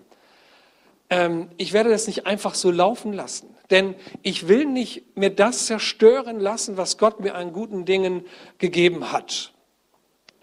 Ähm, 1.10 1.48
ich 1.56 1.72
werde 1.72 1.90
das 1.90 2.06
nicht 2.06 2.26
einfach 2.26 2.54
so 2.54 2.70
laufen 2.70 3.12
lassen, 3.12 3.54
denn 3.70 3.94
ich 4.22 4.48
will 4.48 4.66
nicht 4.66 5.16
mir 5.16 5.30
das 5.30 5.66
zerstören 5.66 6.38
lassen, 6.38 6.76
was 6.76 6.98
Gott 6.98 7.20
mir 7.20 7.34
an 7.34 7.52
guten 7.52 7.84
Dingen 7.84 8.24
gegeben 8.58 9.12
hat. 9.12 9.53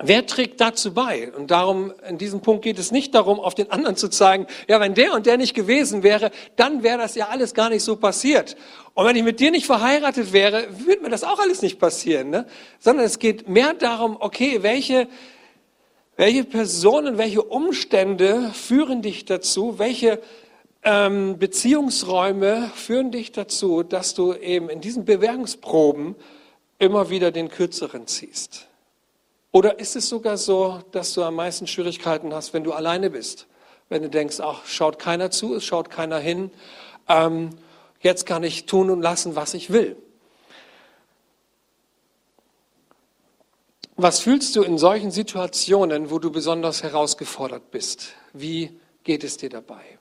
Wer 0.04 0.26
trägt 0.26 0.62
dazu 0.62 0.94
bei? 0.94 1.32
Und 1.32 1.52
darum, 1.52 1.94
in 2.08 2.18
diesem 2.18 2.42
Punkt 2.42 2.64
geht 2.64 2.80
es 2.80 2.92
nicht 2.92 3.14
darum, 3.14 3.40
auf 3.40 3.56
den 3.56 3.72
anderen 3.72 3.96
zu 3.96 4.10
zeigen, 4.10 4.48
ja, 4.68 4.80
wenn 4.80 4.94
der 4.94 5.14
und 5.14 5.26
der 5.26 5.38
nicht 5.38 5.54
gewesen 5.54 6.04
wäre, 6.04 6.32
dann 6.56 6.84
wäre 6.84 6.98
das 6.98 7.16
ja 7.16 7.28
alles 7.28 7.54
gar 7.54 7.70
nicht 7.70 7.84
so 7.84 7.96
passiert. 7.96 8.56
Und 8.94 9.06
wenn 9.06 9.16
ich 9.16 9.24
mit 9.24 9.40
dir 9.40 9.52
nicht 9.52 9.66
verheiratet 9.66 10.34
wäre, 10.34 10.68
würde 10.86 11.02
mir 11.04 11.10
das 11.10 11.24
auch 11.24 11.40
alles 11.40 11.62
nicht 11.62 11.80
passieren, 11.80 12.30
ne? 12.30 12.46
Sondern 12.80 13.06
es 13.06 13.20
geht 13.20 13.48
mehr 13.48 13.74
darum, 13.74 14.18
okay, 14.20 14.64
welche, 14.64 15.08
welche 16.18 16.44
Personen, 16.44 17.18
welche 17.18 17.44
Umstände 17.44 18.52
führen 18.54 19.02
dich 19.02 19.26
dazu, 19.26 19.78
welche 19.78 20.20
ähm, 20.84 21.38
Beziehungsräume 21.38 22.72
führen 22.74 23.12
dich 23.12 23.32
dazu, 23.32 23.84
dass 23.84 24.16
du 24.16 24.34
eben 24.34 24.70
in 24.70 24.82
diesen 24.82 25.06
Bewerbungsproben 25.06 26.16
immer 26.80 27.10
wieder 27.12 27.32
den 27.32 27.50
Kürzeren 27.50 28.08
ziehst. 28.08 28.68
Oder 29.52 29.80
ist 29.80 29.96
es 29.96 30.08
sogar 30.08 30.38
so, 30.38 30.82
dass 30.92 31.14
du 31.14 31.24
am 31.24 31.36
meisten 31.36 31.68
Schwierigkeiten 31.68 32.34
hast, 32.34 32.54
wenn 32.54 32.64
du 32.64 32.72
alleine 32.72 33.10
bist? 33.10 33.48
Wenn 33.90 34.02
du 34.02 34.10
denkst, 34.10 34.40
ach, 34.40 34.66
schaut 34.66 35.00
keiner 35.00 35.32
zu, 35.32 35.56
es 35.56 35.66
schaut 35.66 35.90
keiner 35.90 36.20
hin, 36.20 36.52
ähm, 37.10 37.50
jetzt 38.00 38.26
kann 38.26 38.44
ich 38.44 38.66
tun 38.66 38.90
und 38.90 39.02
lassen, 39.02 39.36
was 39.36 39.54
ich 39.54 39.72
will. 39.72 39.98
Was 43.98 44.22
fühlst 44.22 44.56
du 44.56 44.64
in 44.64 44.78
solchen 44.78 45.12
Situationen, 45.12 46.10
wo 46.10 46.18
du 46.18 46.32
besonders 46.32 46.82
herausgefordert 46.82 47.70
bist? 47.70 48.14
Wie 48.34 48.80
geht 49.04 49.24
es 49.24 49.38
dir 49.38 49.50
dabei? 49.50 50.00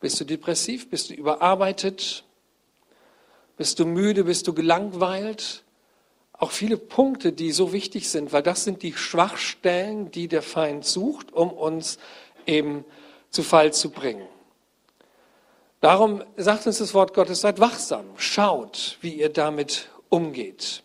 Bist 0.00 0.20
du 0.20 0.24
depressiv? 0.24 0.90
Bist 0.90 1.10
du 1.10 1.14
überarbeitet? 1.14 2.24
Bist 3.56 3.78
du 3.78 3.86
müde? 3.86 4.24
Bist 4.24 4.46
du 4.46 4.52
gelangweilt? 4.52 5.64
Auch 6.42 6.50
viele 6.50 6.76
Punkte, 6.76 7.32
die 7.32 7.52
so 7.52 7.72
wichtig 7.72 8.10
sind, 8.10 8.32
weil 8.32 8.42
das 8.42 8.64
sind 8.64 8.82
die 8.82 8.94
Schwachstellen, 8.94 10.10
die 10.10 10.26
der 10.26 10.42
Feind 10.42 10.84
sucht, 10.84 11.32
um 11.32 11.52
uns 11.52 11.98
eben 12.46 12.84
zu 13.30 13.44
Fall 13.44 13.72
zu 13.72 13.90
bringen. 13.90 14.26
Darum 15.80 16.24
sagt 16.36 16.66
uns 16.66 16.78
das 16.78 16.94
Wort 16.94 17.14
Gottes, 17.14 17.42
seid 17.42 17.60
wachsam, 17.60 18.06
schaut, 18.16 18.98
wie 19.02 19.14
ihr 19.14 19.28
damit 19.28 19.88
umgeht. 20.08 20.82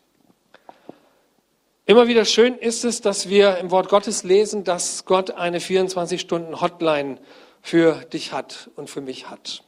Immer 1.88 2.08
wieder 2.08 2.26
schön 2.26 2.56
ist 2.56 2.86
es, 2.86 3.02
dass 3.02 3.28
wir 3.28 3.58
im 3.58 3.72
Wort 3.72 3.90
Gottes 3.90 4.24
lesen, 4.24 4.64
dass 4.64 5.06
Gott 5.06 5.32
eine 5.32 5.58
24-Stunden-Hotline 5.58 7.18
für 7.64 7.96
dich 8.14 8.32
hat 8.32 8.70
und 8.76 8.92
für 8.92 9.02
mich 9.02 9.28
hat. 9.28 9.64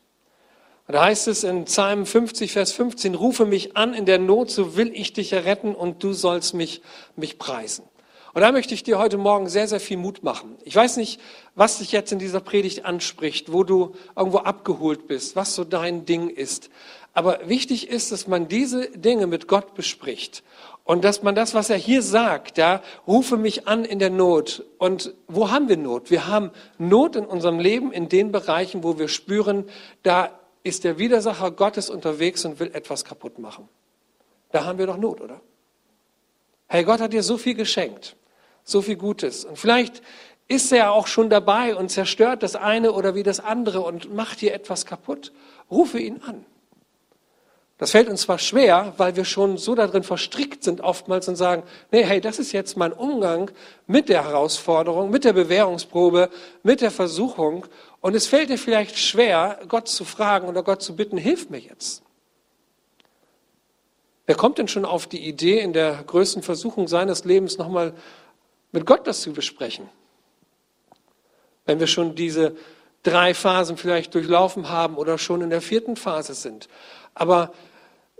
Und 0.89 0.95
da 0.95 1.03
heißt 1.03 1.27
es 1.27 1.43
in 1.43 1.65
Psalm 1.65 2.07
50, 2.07 2.51
Vers 2.51 2.71
15, 2.71 3.13
rufe 3.13 3.45
mich 3.45 3.77
an 3.77 3.93
in 3.93 4.07
der 4.07 4.17
Not, 4.17 4.49
so 4.49 4.75
will 4.75 4.89
ich 4.91 5.13
dich 5.13 5.31
erretten 5.31 5.75
und 5.75 6.03
du 6.03 6.13
sollst 6.13 6.55
mich, 6.55 6.81
mich 7.15 7.37
preisen. 7.37 7.85
Und 8.33 8.41
da 8.41 8.51
möchte 8.51 8.73
ich 8.73 8.81
dir 8.81 8.97
heute 8.97 9.19
Morgen 9.19 9.49
sehr, 9.49 9.67
sehr 9.67 9.79
viel 9.79 9.97
Mut 9.97 10.23
machen. 10.23 10.57
Ich 10.63 10.75
weiß 10.75 10.97
nicht, 10.97 11.21
was 11.53 11.77
dich 11.77 11.91
jetzt 11.91 12.11
in 12.11 12.17
dieser 12.17 12.39
Predigt 12.39 12.85
anspricht, 12.85 13.53
wo 13.53 13.63
du 13.63 13.93
irgendwo 14.15 14.39
abgeholt 14.39 15.05
bist, 15.05 15.35
was 15.35 15.53
so 15.53 15.63
dein 15.63 16.05
Ding 16.05 16.27
ist. 16.27 16.71
Aber 17.13 17.47
wichtig 17.47 17.87
ist, 17.91 18.11
dass 18.11 18.27
man 18.27 18.47
diese 18.47 18.89
Dinge 18.89 19.27
mit 19.27 19.47
Gott 19.47 19.75
bespricht. 19.75 20.41
Und 20.85 21.03
dass 21.03 21.21
man 21.21 21.35
das, 21.35 21.53
was 21.53 21.69
er 21.69 21.77
hier 21.77 22.01
sagt, 22.01 22.57
ja, 22.57 22.81
rufe 23.05 23.37
mich 23.37 23.67
an 23.67 23.85
in 23.85 23.99
der 23.99 24.09
Not. 24.09 24.65
Und 24.79 25.13
wo 25.27 25.51
haben 25.51 25.69
wir 25.69 25.77
Not? 25.77 26.09
Wir 26.09 26.25
haben 26.25 26.49
Not 26.79 27.15
in 27.15 27.25
unserem 27.25 27.59
Leben 27.59 27.91
in 27.91 28.09
den 28.09 28.31
Bereichen, 28.31 28.83
wo 28.83 28.97
wir 28.97 29.07
spüren, 29.07 29.65
da 30.01 30.31
ist 30.63 30.83
der 30.83 30.97
Widersacher 30.97 31.51
Gottes 31.51 31.89
unterwegs 31.89 32.45
und 32.45 32.59
will 32.59 32.71
etwas 32.73 33.05
kaputt 33.05 33.39
machen. 33.39 33.69
Da 34.51 34.65
haben 34.65 34.79
wir 34.79 34.87
doch 34.87 34.97
Not, 34.97 35.21
oder? 35.21 35.41
Hey, 36.67 36.83
Gott 36.83 36.99
hat 36.99 37.13
dir 37.13 37.23
so 37.23 37.37
viel 37.37 37.55
geschenkt, 37.55 38.15
so 38.63 38.81
viel 38.81 38.95
Gutes. 38.95 39.45
Und 39.45 39.57
vielleicht 39.57 40.01
ist 40.47 40.71
er 40.71 40.91
auch 40.91 41.07
schon 41.07 41.29
dabei 41.29 41.75
und 41.75 41.89
zerstört 41.89 42.43
das 42.43 42.55
eine 42.55 42.91
oder 42.91 43.15
wie 43.15 43.23
das 43.23 43.39
andere 43.39 43.81
und 43.81 44.13
macht 44.13 44.41
dir 44.41 44.53
etwas 44.53 44.85
kaputt. 44.85 45.31
Rufe 45.69 45.99
ihn 45.99 46.21
an. 46.23 46.45
Das 47.79 47.91
fällt 47.91 48.09
uns 48.09 48.23
zwar 48.23 48.39
schwer, 48.39 48.93
weil 48.97 49.15
wir 49.15 49.23
schon 49.23 49.57
so 49.57 49.73
darin 49.73 50.03
verstrickt 50.03 50.65
sind 50.65 50.81
oftmals 50.81 51.29
und 51.29 51.37
sagen, 51.37 51.63
nee, 51.91 52.03
hey, 52.03 52.19
das 52.19 52.37
ist 52.37 52.51
jetzt 52.51 52.75
mein 52.75 52.91
Umgang 52.91 53.49
mit 53.87 54.09
der 54.09 54.25
Herausforderung, 54.25 55.09
mit 55.09 55.23
der 55.23 55.31
Bewährungsprobe, 55.31 56.29
mit 56.61 56.81
der 56.81 56.91
Versuchung. 56.91 57.65
Und 58.01 58.17
es 58.17 58.27
fällt 58.27 58.49
dir 58.49 58.57
vielleicht 58.57 58.99
schwer, 58.99 59.59
Gott 59.69 59.87
zu 59.87 60.03
fragen 60.03 60.49
oder 60.49 60.61
Gott 60.61 60.81
zu 60.81 60.93
bitten, 60.97 61.17
hilf 61.17 61.49
mir 61.49 61.59
jetzt. 61.59 62.03
Wer 64.25 64.35
kommt 64.35 64.57
denn 64.57 64.67
schon 64.67 64.83
auf 64.83 65.07
die 65.07 65.25
Idee, 65.25 65.61
in 65.61 65.71
der 65.71 66.03
größten 66.05 66.43
Versuchung 66.43 66.89
seines 66.89 67.23
Lebens 67.23 67.57
nochmal 67.57 67.93
mit 68.73 68.85
Gott 68.85 69.07
das 69.07 69.21
zu 69.21 69.31
besprechen? 69.31 69.87
Wenn 71.65 71.79
wir 71.79 71.87
schon 71.87 72.13
diese 72.13 72.57
drei 73.03 73.33
Phasen 73.33 73.77
vielleicht 73.77 74.13
durchlaufen 74.15 74.67
haben 74.67 74.97
oder 74.97 75.17
schon 75.17 75.39
in 75.39 75.49
der 75.49 75.61
vierten 75.61 75.95
Phase 75.95 76.33
sind. 76.33 76.67
Aber 77.13 77.53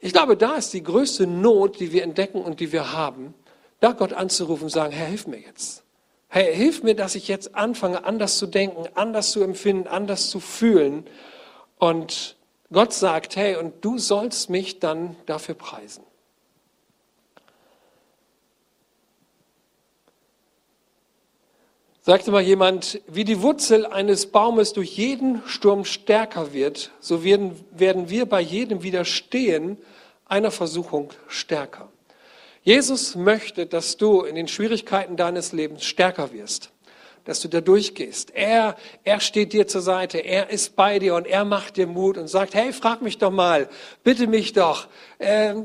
ich 0.01 0.13
glaube, 0.13 0.37
da 0.37 0.55
ist 0.55 0.73
die 0.73 0.83
größte 0.83 1.27
Not, 1.27 1.79
die 1.79 1.91
wir 1.91 2.03
entdecken 2.03 2.41
und 2.41 2.59
die 2.59 2.71
wir 2.71 2.93
haben, 2.93 3.33
da 3.79 3.91
Gott 3.91 4.13
anzurufen 4.13 4.65
und 4.65 4.69
sagen, 4.69 4.93
Herr, 4.93 5.07
hilf 5.07 5.27
mir 5.27 5.39
jetzt. 5.39 5.83
Herr, 6.27 6.43
hilf 6.43 6.83
mir, 6.83 6.95
dass 6.95 7.15
ich 7.15 7.27
jetzt 7.27 7.55
anfange, 7.55 8.03
anders 8.03 8.37
zu 8.37 8.47
denken, 8.47 8.87
anders 8.95 9.31
zu 9.31 9.41
empfinden, 9.41 9.87
anders 9.87 10.29
zu 10.29 10.39
fühlen. 10.39 11.05
Und 11.77 12.37
Gott 12.71 12.93
sagt, 12.93 13.35
hey, 13.35 13.55
und 13.55 13.83
du 13.83 13.97
sollst 13.97 14.49
mich 14.49 14.79
dann 14.79 15.15
dafür 15.25 15.55
preisen. 15.55 16.03
Sagte 22.01 22.31
mal 22.31 22.41
jemand, 22.41 23.01
wie 23.07 23.23
die 23.23 23.41
Wurzel 23.41 23.85
eines 23.85 24.27
Baumes 24.27 24.73
durch 24.73 24.97
jeden 24.97 25.43
Sturm 25.45 25.83
stärker 25.83 26.53
wird, 26.53 26.91
so 26.99 27.23
werden, 27.23 27.59
werden 27.71 28.09
wir 28.09 28.25
bei 28.25 28.39
jedem 28.39 28.83
Widerstehen 28.83 29.77
einer 30.29 30.51
Versuchung 30.51 31.09
stärker. 31.27 31.89
Jesus 32.61 33.15
möchte, 33.15 33.65
dass 33.65 33.97
du 33.97 34.21
in 34.21 34.35
den 34.35 34.47
Schwierigkeiten 34.47 35.17
deines 35.17 35.53
Lebens 35.53 35.85
stärker 35.85 36.31
wirst, 36.33 36.71
dass 37.25 37.39
du 37.39 37.47
da 37.47 37.61
durchgehst. 37.61 38.31
Er, 38.35 38.75
er 39.03 39.19
steht 39.21 39.53
dir 39.53 39.67
zur 39.67 39.81
Seite, 39.81 40.19
er 40.19 40.49
ist 40.49 40.75
bei 40.75 40.99
dir 40.99 41.15
und 41.15 41.25
er 41.25 41.45
macht 41.45 41.77
dir 41.77 41.87
Mut 41.87 42.17
und 42.17 42.27
sagt, 42.27 42.53
hey, 42.53 42.71
frag 42.73 43.01
mich 43.01 43.17
doch 43.17 43.31
mal, 43.31 43.69
bitte 44.03 44.27
mich 44.27 44.53
doch, 44.53 44.87
äh, 45.19 45.49
äh, 45.51 45.55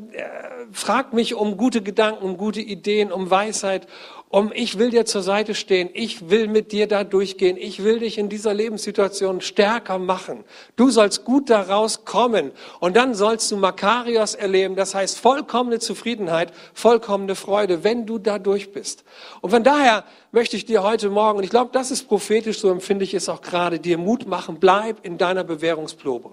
frag 0.72 1.12
mich 1.12 1.34
um 1.34 1.56
gute 1.56 1.82
Gedanken, 1.82 2.24
um 2.24 2.36
gute 2.36 2.60
Ideen, 2.60 3.12
um 3.12 3.30
Weisheit 3.30 3.86
um 4.34 4.50
ich 4.52 4.80
will 4.80 4.90
dir 4.90 5.06
zur 5.06 5.22
Seite 5.22 5.54
stehen, 5.54 5.90
ich 5.94 6.28
will 6.28 6.48
mit 6.48 6.72
dir 6.72 6.88
da 6.88 7.04
durchgehen, 7.04 7.56
ich 7.56 7.84
will 7.84 8.00
dich 8.00 8.18
in 8.18 8.28
dieser 8.28 8.52
Lebenssituation 8.52 9.40
stärker 9.40 10.00
machen. 10.00 10.42
Du 10.74 10.90
sollst 10.90 11.24
gut 11.24 11.50
daraus 11.50 12.04
kommen 12.04 12.50
und 12.80 12.96
dann 12.96 13.14
sollst 13.14 13.52
du 13.52 13.56
Makarios 13.56 14.34
erleben, 14.34 14.74
das 14.74 14.92
heißt 14.92 15.20
vollkommene 15.20 15.78
Zufriedenheit, 15.78 16.52
vollkommene 16.72 17.36
Freude, 17.36 17.84
wenn 17.84 18.06
du 18.06 18.18
da 18.18 18.40
durch 18.40 18.72
bist. 18.72 19.04
Und 19.40 19.50
von 19.50 19.62
daher 19.62 20.02
möchte 20.32 20.56
ich 20.56 20.64
dir 20.64 20.82
heute 20.82 21.10
Morgen, 21.10 21.38
und 21.38 21.44
ich 21.44 21.50
glaube, 21.50 21.70
das 21.72 21.92
ist 21.92 22.08
prophetisch, 22.08 22.58
so 22.58 22.72
empfinde 22.72 23.04
ich 23.04 23.14
es 23.14 23.28
auch 23.28 23.40
gerade, 23.40 23.78
dir 23.78 23.98
Mut 23.98 24.26
machen, 24.26 24.56
bleib 24.58 25.06
in 25.06 25.16
deiner 25.16 25.44
Bewährungsprobe. 25.44 26.30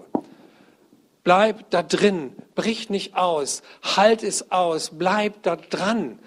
Bleib 1.22 1.70
da 1.70 1.84
drin, 1.84 2.32
brich 2.56 2.90
nicht 2.90 3.14
aus, 3.14 3.62
halt 3.80 4.24
es 4.24 4.50
aus, 4.50 4.90
bleib 4.92 5.44
da 5.44 5.54
dran. 5.54 6.18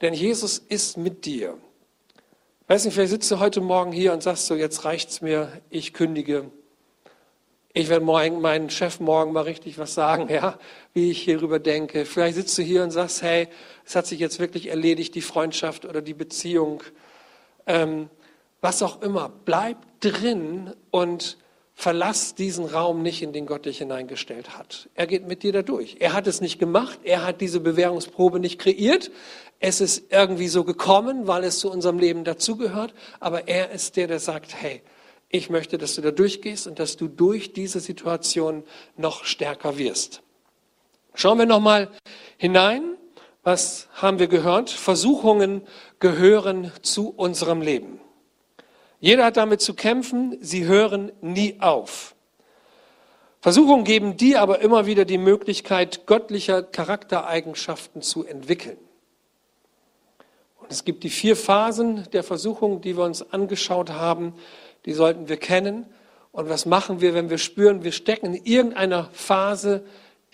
Denn 0.00 0.14
Jesus 0.14 0.58
ist 0.58 0.96
mit 0.96 1.24
dir. 1.24 1.56
Weiß 2.68 2.84
nicht, 2.84 2.94
vielleicht 2.94 3.10
sitzt 3.10 3.30
du 3.30 3.38
heute 3.38 3.60
Morgen 3.60 3.92
hier 3.92 4.12
und 4.12 4.22
sagst 4.22 4.46
so, 4.46 4.54
jetzt 4.54 4.84
reicht's 4.84 5.20
mir, 5.20 5.62
ich 5.70 5.92
kündige. 5.92 6.50
Ich 7.72 7.88
werde 7.88 8.04
morgen, 8.04 8.40
meinen 8.40 8.70
Chef 8.70 9.00
morgen 9.00 9.32
mal 9.32 9.42
richtig 9.42 9.78
was 9.78 9.94
sagen, 9.94 10.28
ja, 10.32 10.58
wie 10.92 11.10
ich 11.10 11.22
hierüber 11.22 11.58
denke. 11.58 12.04
Vielleicht 12.04 12.36
sitzt 12.36 12.56
du 12.58 12.62
hier 12.62 12.82
und 12.82 12.90
sagst, 12.90 13.22
hey, 13.22 13.48
es 13.84 13.94
hat 13.94 14.06
sich 14.06 14.18
jetzt 14.18 14.38
wirklich 14.38 14.68
erledigt, 14.68 15.14
die 15.14 15.22
Freundschaft 15.22 15.84
oder 15.84 16.02
die 16.02 16.14
Beziehung. 16.14 16.82
Ähm, 17.66 18.10
was 18.60 18.82
auch 18.82 19.02
immer. 19.02 19.30
Bleib 19.44 19.76
drin 20.00 20.74
und 20.90 21.38
verlass 21.78 22.34
diesen 22.34 22.64
Raum 22.64 23.02
nicht, 23.02 23.20
in 23.22 23.34
den 23.34 23.44
Gott 23.44 23.66
dich 23.66 23.78
hineingestellt 23.78 24.56
hat. 24.56 24.88
Er 24.94 25.06
geht 25.06 25.28
mit 25.28 25.42
dir 25.42 25.52
da 25.52 25.60
durch. 25.60 25.98
Er 26.00 26.14
hat 26.14 26.26
es 26.26 26.40
nicht 26.40 26.58
gemacht. 26.58 26.98
Er 27.04 27.24
hat 27.24 27.42
diese 27.42 27.60
Bewährungsprobe 27.60 28.40
nicht 28.40 28.58
kreiert. 28.58 29.10
Es 29.60 29.82
ist 29.82 30.10
irgendwie 30.10 30.48
so 30.48 30.64
gekommen, 30.64 31.26
weil 31.26 31.44
es 31.44 31.58
zu 31.58 31.70
unserem 31.70 31.98
Leben 31.98 32.24
dazugehört. 32.24 32.94
Aber 33.20 33.46
er 33.46 33.70
ist 33.72 33.96
der, 33.96 34.06
der 34.06 34.20
sagt, 34.20 34.54
hey, 34.54 34.80
ich 35.28 35.50
möchte, 35.50 35.76
dass 35.76 35.94
du 35.94 36.00
da 36.00 36.12
durchgehst 36.12 36.66
und 36.66 36.78
dass 36.78 36.96
du 36.96 37.08
durch 37.08 37.52
diese 37.52 37.80
Situation 37.80 38.64
noch 38.96 39.24
stärker 39.24 39.76
wirst. 39.76 40.22
Schauen 41.12 41.38
wir 41.38 41.46
nochmal 41.46 41.90
hinein. 42.38 42.96
Was 43.42 43.88
haben 43.92 44.18
wir 44.18 44.28
gehört? 44.28 44.70
Versuchungen 44.70 45.60
gehören 46.00 46.72
zu 46.80 47.10
unserem 47.10 47.60
Leben. 47.60 48.00
Jeder 49.00 49.24
hat 49.26 49.36
damit 49.36 49.60
zu 49.60 49.74
kämpfen, 49.74 50.38
sie 50.40 50.64
hören 50.64 51.12
nie 51.20 51.56
auf. 51.60 52.14
Versuchungen 53.40 53.84
geben 53.84 54.16
dir 54.16 54.40
aber 54.40 54.60
immer 54.60 54.86
wieder 54.86 55.04
die 55.04 55.18
Möglichkeit, 55.18 56.06
göttlicher 56.06 56.62
Charaktereigenschaften 56.62 58.02
zu 58.02 58.24
entwickeln. 58.24 58.78
Und 60.58 60.72
es 60.72 60.84
gibt 60.84 61.04
die 61.04 61.10
vier 61.10 61.36
Phasen 61.36 62.08
der 62.12 62.24
Versuchung, 62.24 62.80
die 62.80 62.96
wir 62.96 63.04
uns 63.04 63.32
angeschaut 63.32 63.90
haben, 63.90 64.34
die 64.84 64.94
sollten 64.94 65.28
wir 65.28 65.36
kennen. 65.36 65.86
Und 66.32 66.48
was 66.48 66.66
machen 66.66 67.00
wir, 67.00 67.14
wenn 67.14 67.30
wir 67.30 67.38
spüren, 67.38 67.84
wir 67.84 67.92
stecken 67.92 68.34
in 68.34 68.44
irgendeiner 68.44 69.08
Phase 69.12 69.84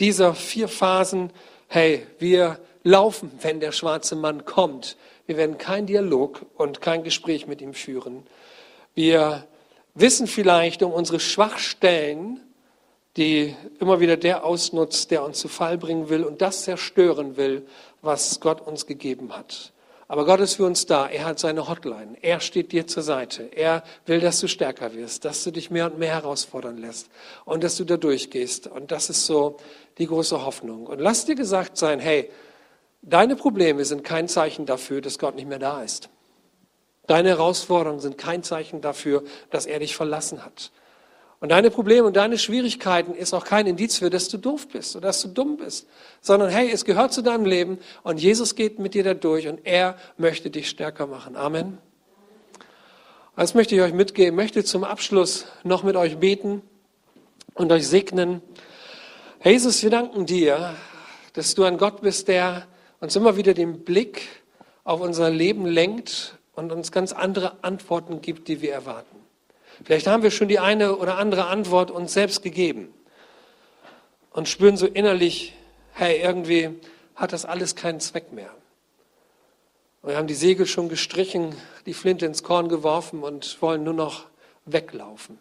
dieser 0.01 0.35
vier 0.35 0.69
Phasen? 0.69 1.31
Hey, 1.69 2.07
wir 2.19 2.59
laufen, 2.83 3.31
wenn 3.43 3.61
der 3.61 3.73
schwarze 3.73 4.17
Mann 4.17 4.45
kommt. 4.47 4.97
Wir 5.27 5.37
werden 5.37 5.59
keinen 5.59 5.87
Dialog 5.87 6.47
und 6.57 6.81
kein 6.81 7.05
Gespräch 7.05 7.47
mit 7.47 7.61
ihm 7.61 7.75
führen. 7.75 8.23
Wir 8.95 9.47
wissen 9.95 10.27
vielleicht 10.27 10.83
um 10.83 10.93
unsere 10.93 11.21
Schwachstellen, 11.21 12.41
die 13.17 13.55
immer 13.79 14.01
wieder 14.01 14.17
der 14.17 14.45
ausnutzt, 14.45 15.11
der 15.11 15.23
uns 15.25 15.39
zu 15.39 15.49
Fall 15.49 15.79
bringen 15.79 16.09
will 16.09 16.25
und 16.25 16.41
das 16.41 16.65
zerstören 16.65 17.37
will, 17.37 17.67
was 18.01 18.41
Gott 18.41 18.61
uns 18.61 18.87
gegeben 18.87 19.37
hat. 19.37 19.73
Aber 20.09 20.27
Gott 20.27 20.41
ist 20.41 20.57
für 20.57 20.67
uns 20.67 20.85
da. 20.85 21.09
Er 21.09 21.25
hat 21.25 21.39
seine 21.39 21.69
Hotline. 21.69 22.19
Er 22.21 22.41
steht 22.41 22.73
dir 22.73 22.87
zur 22.87 23.03
Seite. 23.03 23.45
Er 23.45 23.83
will, 24.05 24.21
dass 24.21 24.41
du 24.41 24.47
stärker 24.47 24.95
wirst, 24.95 25.25
dass 25.25 25.43
du 25.43 25.51
dich 25.51 25.71
mehr 25.71 25.87
und 25.87 25.99
mehr 25.99 26.13
herausfordern 26.13 26.77
lässt 26.77 27.09
und 27.47 27.65
dass 27.65 27.79
du 27.79 27.85
da 27.85 27.97
durchgehst. 27.97 28.67
Und 28.67 28.93
das 28.93 29.09
ist 29.09 29.25
so 29.25 29.57
die 29.97 30.07
große 30.07 30.45
Hoffnung. 30.45 30.87
Und 30.87 30.99
lass 30.99 31.25
dir 31.25 31.35
gesagt 31.35 31.79
sein, 31.79 31.99
hey, 31.99 32.31
deine 33.01 33.37
Probleme 33.37 33.87
sind 33.87 34.05
kein 34.05 34.29
Zeichen 34.29 34.67
dafür, 34.67 35.01
dass 35.01 35.19
Gott 35.19 35.35
nicht 35.35 35.49
mehr 35.49 35.59
da 35.59 35.83
ist. 35.83 36.11
Deine 37.07 37.31
Herausforderungen 37.31 38.01
sind 38.01 38.17
kein 38.17 38.43
Zeichen 38.43 38.81
dafür, 38.81 39.25
dass 39.51 39.67
er 39.67 39.81
dich 39.81 39.97
verlassen 39.97 40.45
hat. 40.45 40.71
Und 41.41 41.49
deine 41.49 41.73
Probleme 41.73 42.07
und 42.07 42.17
deine 42.17 42.39
Schwierigkeiten 42.39 43.15
ist 43.15 43.35
auch 43.35 43.45
kein 43.45 43.67
Indiz 43.67 43.97
für, 43.97 44.11
dass 44.11 44.29
du 44.29 44.39
doof 44.39 44.69
bist 44.69 44.95
oder 44.95 45.09
dass 45.09 45.23
du 45.23 45.29
dumm 45.29 45.57
bist, 45.57 45.89
sondern 46.21 46.51
hey, 46.51 46.71
es 46.71 46.85
gehört 46.85 47.13
zu 47.13 47.21
deinem 47.21 47.45
Leben 47.45 47.79
und 48.05 48.21
Jesus 48.21 48.55
geht 48.55 48.79
mit 48.79 48.95
dir 48.95 49.03
da 49.03 49.15
durch 49.15 49.49
und 49.49 49.59
er 49.65 49.97
möchte 50.17 50.51
dich 50.51 50.69
stärker 50.69 51.09
machen. 51.09 51.35
Amen. 51.35 51.79
Das 53.35 53.55
möchte 53.55 53.75
ich 53.75 53.81
euch 53.81 53.93
mitgeben, 53.93 54.37
möchte 54.37 54.63
zum 54.63 54.85
Abschluss 54.85 55.47
noch 55.65 55.83
mit 55.83 55.97
euch 55.97 56.19
beten 56.19 56.63
und 57.55 57.73
euch 57.73 57.89
segnen. 57.89 58.41
Jesus, 59.43 59.83
wir 59.83 59.91
danken 59.91 60.27
dir, 60.27 60.77
dass 61.33 61.57
du 61.57 61.65
ein 61.65 61.77
Gott 61.77 62.03
bist, 62.03 62.29
der 62.29 62.69
uns 63.01 63.17
immer 63.17 63.37
wieder 63.37 63.53
den 63.53 63.83
Blick 63.83 64.29
auf 64.85 65.01
unser 65.01 65.29
Leben 65.29 65.67
lenkt 65.67 66.39
und 66.55 66.73
uns 66.73 66.93
ganz 66.93 67.13
andere 67.13 67.63
Antworten 67.63 68.21
gibt, 68.21 68.49
die 68.49 68.61
wir 68.61 68.73
erwarten. 68.73 69.17
Vielleicht 69.85 70.07
haben 70.07 70.23
wir 70.23 70.31
schon 70.31 70.49
die 70.49 70.59
eine 70.59 70.97
oder 70.97 71.19
andere 71.19 71.47
Antwort 71.47 71.91
uns 71.91 72.13
selbst 72.13 72.43
gegeben 72.43 72.93
und 74.31 74.49
spüren 74.49 74.77
so 74.77 74.87
innerlich, 74.87 75.55
hey, 75.93 76.21
irgendwie 76.21 76.71
hat 77.15 77.33
das 77.33 77.45
alles 77.45 77.75
keinen 77.75 78.01
Zweck 78.01 78.33
mehr. 78.33 78.51
wir 80.03 80.17
haben 80.17 80.27
die 80.27 80.35
Segel 80.35 80.67
schon 80.67 80.89
gestrichen, 80.89 81.55
die 81.87 81.95
Flinte 81.95 82.27
ins 82.27 82.43
Korn 82.43 82.69
geworfen 82.69 83.23
und 83.23 83.61
wollen 83.63 83.85
nur 83.85 83.95
noch 83.95 84.27
weglaufen. 84.65 85.39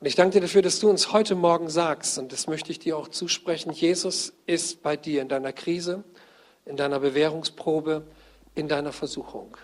Und 0.00 0.06
ich 0.06 0.16
danke 0.16 0.34
dir 0.34 0.40
dafür, 0.42 0.62
dass 0.62 0.80
du 0.80 0.90
uns 0.90 1.12
heute 1.12 1.34
Morgen 1.34 1.70
sagst, 1.70 2.18
und 2.18 2.32
das 2.32 2.46
möchte 2.46 2.70
ich 2.70 2.78
dir 2.78 2.96
auch 2.98 3.08
zusprechen, 3.08 3.72
Jesus 3.72 4.34
ist 4.46 4.82
bei 4.82 4.96
dir 4.96 5.22
in 5.22 5.28
deiner 5.28 5.52
Krise, 5.52 6.04
in 6.66 6.76
deiner 6.76 7.00
Bewährungsprobe, 7.00 8.06
in 8.54 8.68
deiner 8.68 8.92
Versuchung. 8.92 9.56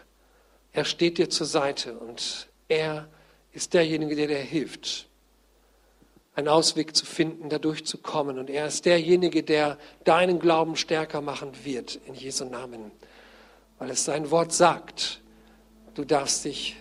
Er 0.72 0.84
steht 0.84 1.18
dir 1.18 1.30
zur 1.30 1.46
Seite 1.46 1.94
und 1.94 2.48
er 2.68 3.08
ist 3.52 3.74
derjenige, 3.74 4.14
der 4.14 4.28
dir 4.28 4.36
hilft, 4.36 5.08
einen 6.34 6.48
Ausweg 6.48 6.94
zu 6.94 7.04
finden, 7.04 7.48
dadurch 7.48 7.84
zu 7.84 7.98
kommen. 7.98 8.38
Und 8.38 8.50
er 8.50 8.66
ist 8.66 8.86
derjenige, 8.86 9.42
der 9.42 9.78
deinen 10.04 10.38
Glauben 10.38 10.76
stärker 10.76 11.20
machen 11.20 11.52
wird, 11.64 12.00
in 12.06 12.14
Jesu 12.14 12.44
Namen. 12.44 12.92
Weil 13.78 13.90
es 13.90 14.04
sein 14.04 14.30
Wort 14.30 14.52
sagt, 14.52 15.20
du 15.94 16.04
darfst 16.04 16.44
dich 16.44 16.76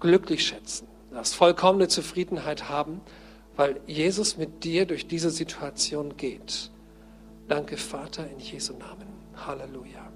glücklich 0.00 0.46
schätzen, 0.46 0.88
du 1.10 1.16
darfst 1.16 1.34
vollkommene 1.34 1.88
Zufriedenheit 1.88 2.68
haben, 2.68 3.00
weil 3.56 3.80
Jesus 3.86 4.38
mit 4.38 4.64
dir 4.64 4.86
durch 4.86 5.06
diese 5.06 5.30
Situation 5.30 6.16
geht. 6.16 6.70
Danke, 7.48 7.76
Vater, 7.76 8.26
in 8.30 8.38
Jesu 8.38 8.72
Namen. 8.72 9.06
Halleluja. 9.46 10.10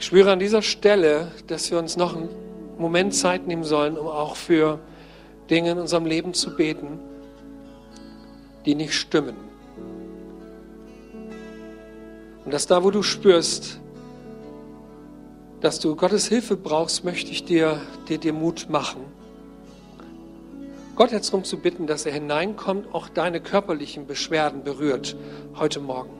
Ich 0.00 0.06
spüre 0.06 0.32
an 0.32 0.38
dieser 0.38 0.62
Stelle, 0.62 1.30
dass 1.46 1.70
wir 1.70 1.78
uns 1.78 1.98
noch 1.98 2.16
einen 2.16 2.30
Moment 2.78 3.14
Zeit 3.14 3.46
nehmen 3.46 3.64
sollen, 3.64 3.98
um 3.98 4.06
auch 4.06 4.34
für 4.34 4.78
Dinge 5.50 5.72
in 5.72 5.78
unserem 5.78 6.06
Leben 6.06 6.32
zu 6.32 6.56
beten, 6.56 6.98
die 8.64 8.74
nicht 8.74 8.94
stimmen. 8.94 9.36
Und 12.46 12.54
dass 12.54 12.66
da, 12.66 12.82
wo 12.82 12.90
du 12.90 13.02
spürst, 13.02 13.78
dass 15.60 15.80
du 15.80 15.94
Gottes 15.96 16.28
Hilfe 16.28 16.56
brauchst, 16.56 17.04
möchte 17.04 17.30
ich 17.30 17.44
dir, 17.44 17.78
dir, 18.08 18.16
dir 18.16 18.32
Mut 18.32 18.68
machen. 18.70 19.02
Gott 20.96 21.12
jetzt 21.12 21.28
darum 21.28 21.44
zu 21.44 21.58
bitten, 21.58 21.86
dass 21.86 22.06
er 22.06 22.12
hineinkommt, 22.12 22.94
auch 22.94 23.10
deine 23.10 23.42
körperlichen 23.42 24.06
Beschwerden 24.06 24.64
berührt 24.64 25.14
heute 25.56 25.78
Morgen. 25.78 26.19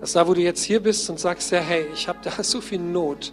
Dass 0.00 0.12
da, 0.12 0.26
wo 0.26 0.34
du 0.34 0.40
jetzt 0.40 0.62
hier 0.62 0.80
bist 0.80 1.08
und 1.10 1.20
sagst, 1.20 1.50
ja, 1.50 1.60
hey, 1.60 1.86
ich 1.92 2.08
habe 2.08 2.18
da 2.22 2.30
so 2.42 2.60
viel 2.60 2.78
Not 2.78 3.32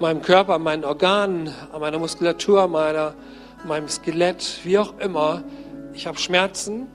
meinem 0.00 0.22
Körper, 0.22 0.54
an 0.54 0.62
meinen 0.62 0.84
Organen, 0.84 1.52
an 1.72 1.80
meiner 1.80 1.98
Muskulatur, 1.98 2.62
an 2.62 2.70
meiner, 2.70 3.14
meinem 3.66 3.88
Skelett, 3.88 4.60
wie 4.64 4.78
auch 4.78 4.98
immer, 4.98 5.42
ich 5.92 6.06
habe 6.06 6.18
Schmerzen, 6.18 6.86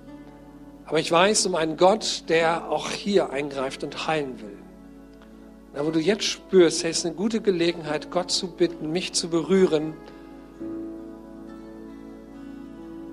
aber 0.86 1.00
ich 1.00 1.12
weiß 1.12 1.46
um 1.48 1.56
einen 1.56 1.78
Gott, 1.78 2.24
der 2.30 2.70
auch 2.70 2.90
hier 2.90 3.32
eingreift 3.32 3.84
und 3.84 4.08
heilen 4.08 4.40
will. 4.42 4.58
Da, 5.74 5.86
wo 5.86 5.92
du 5.92 6.00
jetzt 6.00 6.24
spürst, 6.24 6.84
hey, 6.84 6.92
es 6.92 7.00
ist 7.00 7.06
eine 7.06 7.16
gute 7.16 7.42
Gelegenheit, 7.42 8.12
Gott 8.12 8.32
zu 8.32 8.48
bitten, 8.48 8.92
mich 8.92 9.14
zu 9.14 9.30
berühren. 9.30 9.96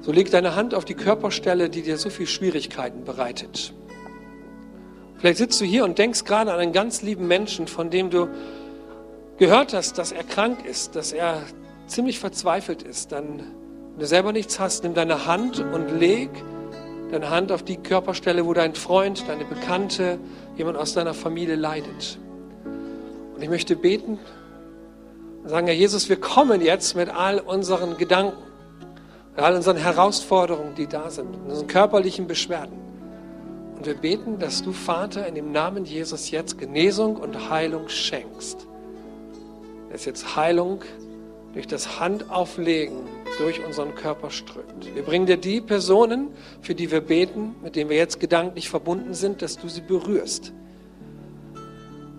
So 0.02 0.12
leg 0.12 0.30
deine 0.30 0.54
Hand 0.54 0.74
auf 0.74 0.85
die 0.85 0.94
Körperstelle, 0.94 1.70
die 1.70 1.83
dir 1.83 1.96
so 1.96 2.11
viel 2.11 2.26
Schwierigkeiten 2.26 3.04
bereitet. 3.04 3.72
Vielleicht 5.20 5.37
sitzt 5.37 5.61
du 5.61 5.66
hier 5.66 5.85
und 5.85 5.98
denkst 5.98 6.24
gerade 6.24 6.50
an 6.50 6.59
einen 6.59 6.72
ganz 6.72 7.02
lieben 7.02 7.28
Menschen, 7.28 7.68
von 7.68 7.90
dem 7.90 8.09
du 8.09 8.28
gehört 9.37 9.74
hast, 9.74 9.98
dass 9.98 10.12
er 10.12 10.24
krank 10.24 10.64
ist, 10.64 10.96
dass 10.96 11.12
er 11.12 11.42
ziemlich 11.87 12.18
verzweifelt 12.18 12.83
ist. 12.83 13.12
Dann, 13.12 13.38
wenn 13.38 13.98
du 13.98 14.06
selber 14.06 14.33
nichts 14.33 14.59
hast, 14.59 14.83
nimm 14.83 14.94
deine 14.94 15.26
Hand 15.26 15.61
und 15.61 15.98
leg 16.00 16.30
deine 17.11 17.28
Hand 17.28 17.52
auf 17.52 17.62
die 17.62 17.76
Körperstelle, 17.76 18.46
wo 18.46 18.54
dein 18.54 18.74
Freund, 18.74 19.28
deine 19.28 19.44
Bekannte, 19.44 20.18
jemand 20.56 20.78
aus 20.78 20.94
deiner 20.94 21.12
Familie 21.12 21.56
leidet. 21.56 22.18
Und 23.35 23.42
ich 23.42 23.50
möchte 23.50 23.76
beten 23.76 24.18
und 25.42 25.50
sagen, 25.50 25.66
Herr 25.66 25.76
Jesus, 25.76 26.09
wir 26.09 26.18
kommen 26.18 26.62
jetzt 26.62 26.96
mit 26.96 27.11
all 27.11 27.40
unseren 27.40 27.98
Gedanken, 27.98 28.38
mit 29.37 29.44
all 29.44 29.54
unseren 29.54 29.76
Herausforderungen, 29.76 30.74
die 30.76 30.87
da 30.87 31.11
sind, 31.11 31.28
unseren 31.46 31.66
körperlichen 31.66 32.26
Beschwerden. 32.26 32.89
Und 33.81 33.87
wir 33.87 33.95
beten, 33.95 34.38
dass 34.38 34.62
du, 34.62 34.73
Vater, 34.73 35.27
in 35.27 35.35
dem 35.35 35.53
Namen 35.53 35.87
Jesus 35.87 36.31
jetzt 36.31 36.59
Genesung 36.59 37.16
und 37.16 37.49
Heilung 37.49 37.88
schenkst. 37.88 38.66
Dass 39.90 40.05
jetzt 40.05 40.37
Heilung 40.37 40.83
durch 41.55 41.66
das 41.66 41.99
Handauflegen 41.99 42.99
durch 43.38 43.64
unseren 43.64 43.95
Körper 43.95 44.29
strömt. 44.29 44.95
Wir 44.95 45.03
bringen 45.03 45.25
dir 45.25 45.38
die 45.38 45.62
Personen, 45.62 46.29
für 46.61 46.75
die 46.75 46.90
wir 46.90 47.01
beten, 47.01 47.55
mit 47.62 47.75
denen 47.75 47.88
wir 47.88 47.97
jetzt 47.97 48.21
gedanklich 48.21 48.69
verbunden 48.69 49.14
sind, 49.14 49.40
dass 49.40 49.57
du 49.57 49.66
sie 49.66 49.81
berührst. 49.81 50.53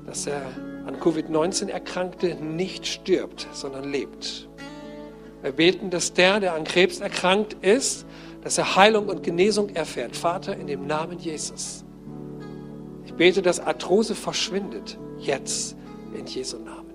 Dass 0.07 0.25
er 0.25 0.41
an 0.87 0.95
Covid-19 0.99 1.69
Erkrankte 1.69 2.33
nicht 2.43 2.87
stirbt, 2.87 3.47
sondern 3.53 3.91
lebt. 3.91 4.49
Wir 5.43 5.51
beten, 5.51 5.91
dass 5.91 6.13
der, 6.13 6.39
der 6.39 6.55
an 6.55 6.63
Krebs 6.63 7.01
erkrankt 7.01 7.55
ist, 7.61 8.07
dass 8.41 8.57
er 8.57 8.75
Heilung 8.75 9.07
und 9.07 9.23
Genesung 9.23 9.69
erfährt. 9.69 10.15
Vater, 10.15 10.55
in 10.55 10.67
dem 10.67 10.87
Namen 10.87 11.19
Jesus. 11.19 11.85
Ich 13.05 13.13
bete, 13.13 13.41
dass 13.41 13.59
Arthrose 13.59 14.15
verschwindet. 14.15 14.97
Jetzt 15.19 15.75
in 16.17 16.25
Jesu 16.25 16.57
Namen. 16.57 16.93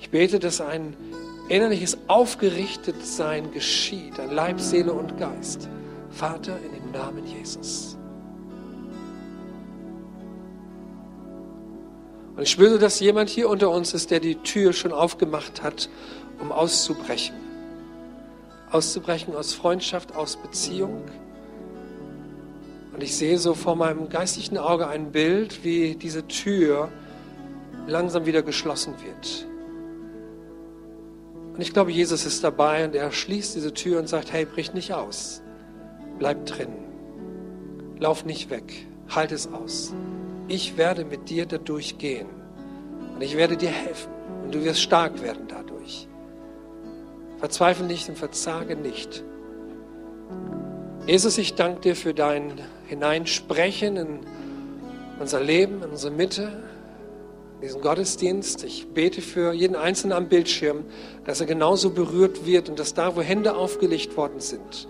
Ich 0.00 0.10
bete, 0.10 0.38
dass 0.38 0.60
ein 0.60 0.96
innerliches 1.48 1.96
Aufgerichtetsein 2.08 3.52
geschieht, 3.52 4.18
an 4.18 4.32
Leib, 4.32 4.60
Seele 4.60 4.92
und 4.92 5.16
Geist. 5.18 5.68
Vater, 6.10 6.58
in 6.64 6.72
dem 6.72 6.90
Namen 6.92 7.24
Jesus. 7.26 7.96
Und 12.34 12.42
ich 12.42 12.50
spüre, 12.50 12.78
dass 12.78 13.00
jemand 13.00 13.30
hier 13.30 13.48
unter 13.48 13.70
uns 13.70 13.94
ist, 13.94 14.10
der 14.10 14.20
die 14.20 14.34
Tür 14.34 14.72
schon 14.72 14.92
aufgemacht 14.92 15.62
hat, 15.62 15.88
um 16.40 16.52
auszubrechen 16.52 17.45
auszubrechen 18.76 19.34
aus 19.34 19.54
Freundschaft, 19.54 20.14
aus 20.14 20.36
Beziehung. 20.36 21.02
Und 22.92 23.02
ich 23.02 23.16
sehe 23.16 23.38
so 23.38 23.54
vor 23.54 23.74
meinem 23.74 24.10
geistigen 24.10 24.58
Auge 24.58 24.86
ein 24.86 25.12
Bild, 25.12 25.64
wie 25.64 25.94
diese 25.94 26.26
Tür 26.28 26.90
langsam 27.86 28.26
wieder 28.26 28.42
geschlossen 28.42 28.94
wird. 29.02 29.46
Und 31.54 31.62
ich 31.62 31.72
glaube, 31.72 31.90
Jesus 31.90 32.26
ist 32.26 32.44
dabei 32.44 32.84
und 32.84 32.94
er 32.94 33.12
schließt 33.12 33.56
diese 33.56 33.72
Tür 33.72 33.98
und 33.98 34.08
sagt, 34.08 34.30
hey, 34.30 34.44
brich 34.44 34.74
nicht 34.74 34.92
aus. 34.92 35.40
Bleib 36.18 36.44
drin. 36.44 36.68
Lauf 37.98 38.26
nicht 38.26 38.50
weg. 38.50 38.86
Halt 39.08 39.32
es 39.32 39.50
aus. 39.50 39.94
Ich 40.48 40.76
werde 40.76 41.06
mit 41.06 41.30
dir 41.30 41.46
dadurch 41.46 41.96
gehen. 41.96 42.26
Und 43.14 43.22
ich 43.22 43.38
werde 43.38 43.56
dir 43.56 43.70
helfen. 43.70 44.12
Und 44.44 44.54
du 44.54 44.62
wirst 44.64 44.82
stark 44.82 45.22
werden 45.22 45.46
dadurch. 45.48 45.65
Verzweifle 47.38 47.86
nicht 47.86 48.08
und 48.08 48.16
verzage 48.16 48.76
nicht. 48.76 49.22
Jesus, 51.06 51.38
ich 51.38 51.54
danke 51.54 51.80
dir 51.80 51.96
für 51.96 52.14
dein 52.14 52.60
Hineinsprechen 52.86 53.96
in 53.96 54.20
unser 55.20 55.40
Leben, 55.40 55.82
in 55.82 55.90
unsere 55.90 56.12
Mitte, 56.12 56.64
in 57.56 57.60
diesen 57.62 57.80
Gottesdienst. 57.80 58.64
Ich 58.64 58.88
bete 58.88 59.20
für 59.20 59.52
jeden 59.52 59.76
Einzelnen 59.76 60.16
am 60.16 60.28
Bildschirm, 60.28 60.84
dass 61.24 61.40
er 61.40 61.46
genauso 61.46 61.90
berührt 61.90 62.46
wird 62.46 62.68
und 62.68 62.78
dass 62.78 62.94
da, 62.94 63.16
wo 63.16 63.20
Hände 63.20 63.54
aufgelegt 63.54 64.16
worden 64.16 64.40
sind, 64.40 64.88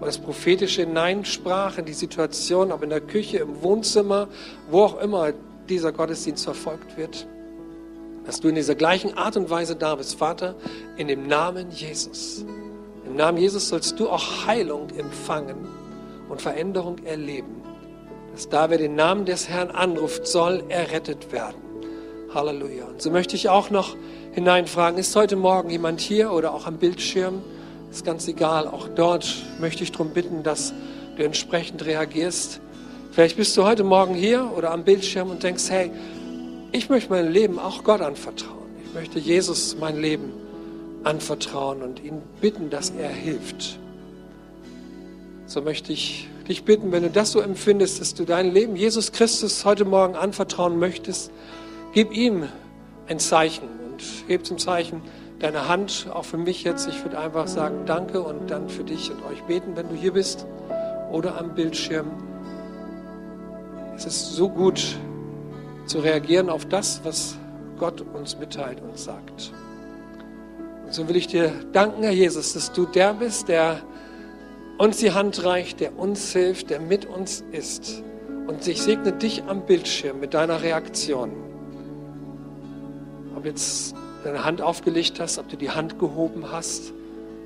wo 0.00 0.04
das 0.04 0.18
prophetische 0.18 0.82
hineinsprach 0.82 1.78
in 1.78 1.84
die 1.84 1.94
Situation, 1.94 2.72
ob 2.72 2.82
in 2.82 2.90
der 2.90 3.00
Küche, 3.00 3.38
im 3.38 3.62
Wohnzimmer, 3.62 4.28
wo 4.70 4.82
auch 4.82 5.00
immer 5.00 5.32
dieser 5.68 5.92
Gottesdienst 5.92 6.44
verfolgt 6.44 6.96
wird, 6.96 7.26
dass 8.26 8.40
du 8.40 8.48
in 8.48 8.54
dieser 8.54 8.74
gleichen 8.74 9.16
Art 9.16 9.36
und 9.36 9.50
Weise 9.50 9.76
da 9.76 9.94
bist, 9.94 10.16
Vater, 10.16 10.54
in 10.96 11.08
dem 11.08 11.26
Namen 11.26 11.70
Jesus. 11.70 12.44
Im 13.06 13.16
Namen 13.16 13.38
Jesus 13.38 13.68
sollst 13.68 14.00
du 14.00 14.08
auch 14.08 14.46
Heilung 14.46 14.88
empfangen 14.96 15.68
und 16.28 16.40
Veränderung 16.40 16.98
erleben. 17.04 17.62
Dass 18.32 18.48
da, 18.48 18.70
wer 18.70 18.78
den 18.78 18.96
Namen 18.96 19.26
des 19.26 19.48
Herrn 19.48 19.70
anruft, 19.70 20.26
soll 20.26 20.64
errettet 20.68 21.30
werden. 21.32 21.56
Halleluja. 22.34 22.86
Und 22.86 23.00
so 23.00 23.10
möchte 23.10 23.36
ich 23.36 23.48
auch 23.48 23.70
noch 23.70 23.94
hineinfragen. 24.32 24.98
Ist 24.98 25.14
heute 25.14 25.36
Morgen 25.36 25.70
jemand 25.70 26.00
hier 26.00 26.32
oder 26.32 26.52
auch 26.52 26.66
am 26.66 26.78
Bildschirm? 26.78 27.42
Ist 27.90 28.04
ganz 28.04 28.26
egal. 28.26 28.66
Auch 28.66 28.88
dort 28.88 29.32
möchte 29.60 29.84
ich 29.84 29.92
darum 29.92 30.10
bitten, 30.10 30.42
dass 30.42 30.74
du 31.16 31.22
entsprechend 31.22 31.84
reagierst. 31.86 32.60
Vielleicht 33.12 33.36
bist 33.36 33.56
du 33.56 33.62
heute 33.62 33.84
Morgen 33.84 34.14
hier 34.14 34.50
oder 34.56 34.72
am 34.72 34.82
Bildschirm 34.82 35.30
und 35.30 35.44
denkst, 35.44 35.70
hey, 35.70 35.92
ich 36.74 36.90
möchte 36.90 37.10
mein 37.10 37.30
Leben 37.30 37.60
auch 37.60 37.84
Gott 37.84 38.00
anvertrauen. 38.00 38.68
Ich 38.84 38.92
möchte 38.94 39.20
Jesus 39.20 39.76
mein 39.78 39.96
Leben 39.96 40.32
anvertrauen 41.04 41.82
und 41.82 42.02
ihn 42.02 42.20
bitten, 42.40 42.68
dass 42.68 42.90
er 42.90 43.10
hilft. 43.10 43.78
So 45.46 45.62
möchte 45.62 45.92
ich 45.92 46.28
dich 46.48 46.64
bitten, 46.64 46.90
wenn 46.90 47.04
du 47.04 47.10
das 47.10 47.30
so 47.30 47.40
empfindest, 47.40 48.00
dass 48.00 48.14
du 48.14 48.24
dein 48.24 48.52
Leben 48.52 48.74
Jesus 48.74 49.12
Christus 49.12 49.64
heute 49.64 49.84
Morgen 49.84 50.16
anvertrauen 50.16 50.80
möchtest, 50.80 51.30
gib 51.92 52.12
ihm 52.12 52.48
ein 53.06 53.20
Zeichen 53.20 53.68
und 53.68 54.02
heb 54.26 54.44
zum 54.44 54.58
Zeichen 54.58 55.00
deine 55.38 55.68
Hand, 55.68 56.08
auch 56.12 56.24
für 56.24 56.38
mich 56.38 56.64
jetzt. 56.64 56.88
Ich 56.88 57.04
würde 57.04 57.20
einfach 57.20 57.46
sagen, 57.46 57.86
danke 57.86 58.20
und 58.20 58.50
dann 58.50 58.68
für 58.68 58.82
dich 58.82 59.12
und 59.12 59.24
euch 59.26 59.42
beten, 59.44 59.76
wenn 59.76 59.88
du 59.90 59.94
hier 59.94 60.12
bist 60.12 60.44
oder 61.12 61.38
am 61.38 61.54
Bildschirm. 61.54 62.10
Es 63.94 64.06
ist 64.06 64.32
so 64.32 64.48
gut 64.48 64.96
zu 65.86 65.98
reagieren 65.98 66.48
auf 66.48 66.64
das, 66.66 67.00
was 67.04 67.36
Gott 67.78 68.00
uns 68.00 68.38
mitteilt 68.38 68.80
und 68.80 68.98
sagt. 68.98 69.52
Und 70.84 70.94
so 70.94 71.08
will 71.08 71.16
ich 71.16 71.26
dir 71.26 71.52
danken, 71.72 72.02
Herr 72.02 72.12
Jesus, 72.12 72.52
dass 72.52 72.72
du 72.72 72.86
der 72.86 73.14
bist, 73.14 73.48
der 73.48 73.80
uns 74.78 74.98
die 74.98 75.12
Hand 75.12 75.44
reicht, 75.44 75.80
der 75.80 75.98
uns 75.98 76.32
hilft, 76.32 76.70
der 76.70 76.80
mit 76.80 77.06
uns 77.06 77.44
ist. 77.52 78.02
Und 78.46 78.66
ich 78.66 78.82
segne 78.82 79.12
dich 79.12 79.44
am 79.44 79.64
Bildschirm 79.64 80.20
mit 80.20 80.34
deiner 80.34 80.62
Reaktion. 80.62 81.32
Ob 83.36 83.44
jetzt 83.44 83.94
deine 84.24 84.44
Hand 84.44 84.60
aufgelegt 84.60 85.20
hast, 85.20 85.38
ob 85.38 85.48
du 85.48 85.56
die 85.56 85.70
Hand 85.70 85.98
gehoben 85.98 86.50
hast. 86.50 86.92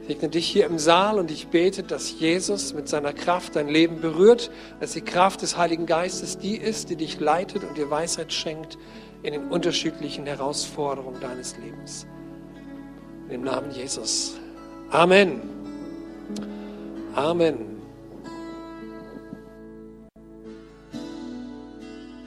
Segne 0.09 0.31
dich 0.31 0.49
hier 0.49 0.65
im 0.65 0.79
Saal 0.79 1.19
und 1.19 1.31
ich 1.31 1.49
bete, 1.49 1.83
dass 1.83 2.19
Jesus 2.19 2.73
mit 2.73 2.89
seiner 2.89 3.13
Kraft 3.13 3.57
dein 3.57 3.69
Leben 3.69 4.01
berührt, 4.01 4.51
dass 4.81 4.93
die 4.93 5.03
Kraft 5.03 5.43
des 5.43 5.59
Heiligen 5.59 5.85
Geistes 5.85 6.39
die 6.39 6.57
ist, 6.57 6.89
die 6.89 6.97
dich 6.97 7.21
leitet 7.21 7.63
und 7.63 7.77
dir 7.77 7.91
Weisheit 7.91 8.33
schenkt 8.33 8.79
in 9.23 9.35
den 9.35 9.49
unterschiedlichen 9.49 10.25
Herausforderungen 10.25 11.21
deines 11.21 11.59
Lebens. 11.59 12.07
In 13.25 13.33
dem 13.33 13.43
Namen 13.43 13.71
Jesus. 13.71 14.41
Amen. 14.91 15.43
Amen. 17.15 17.78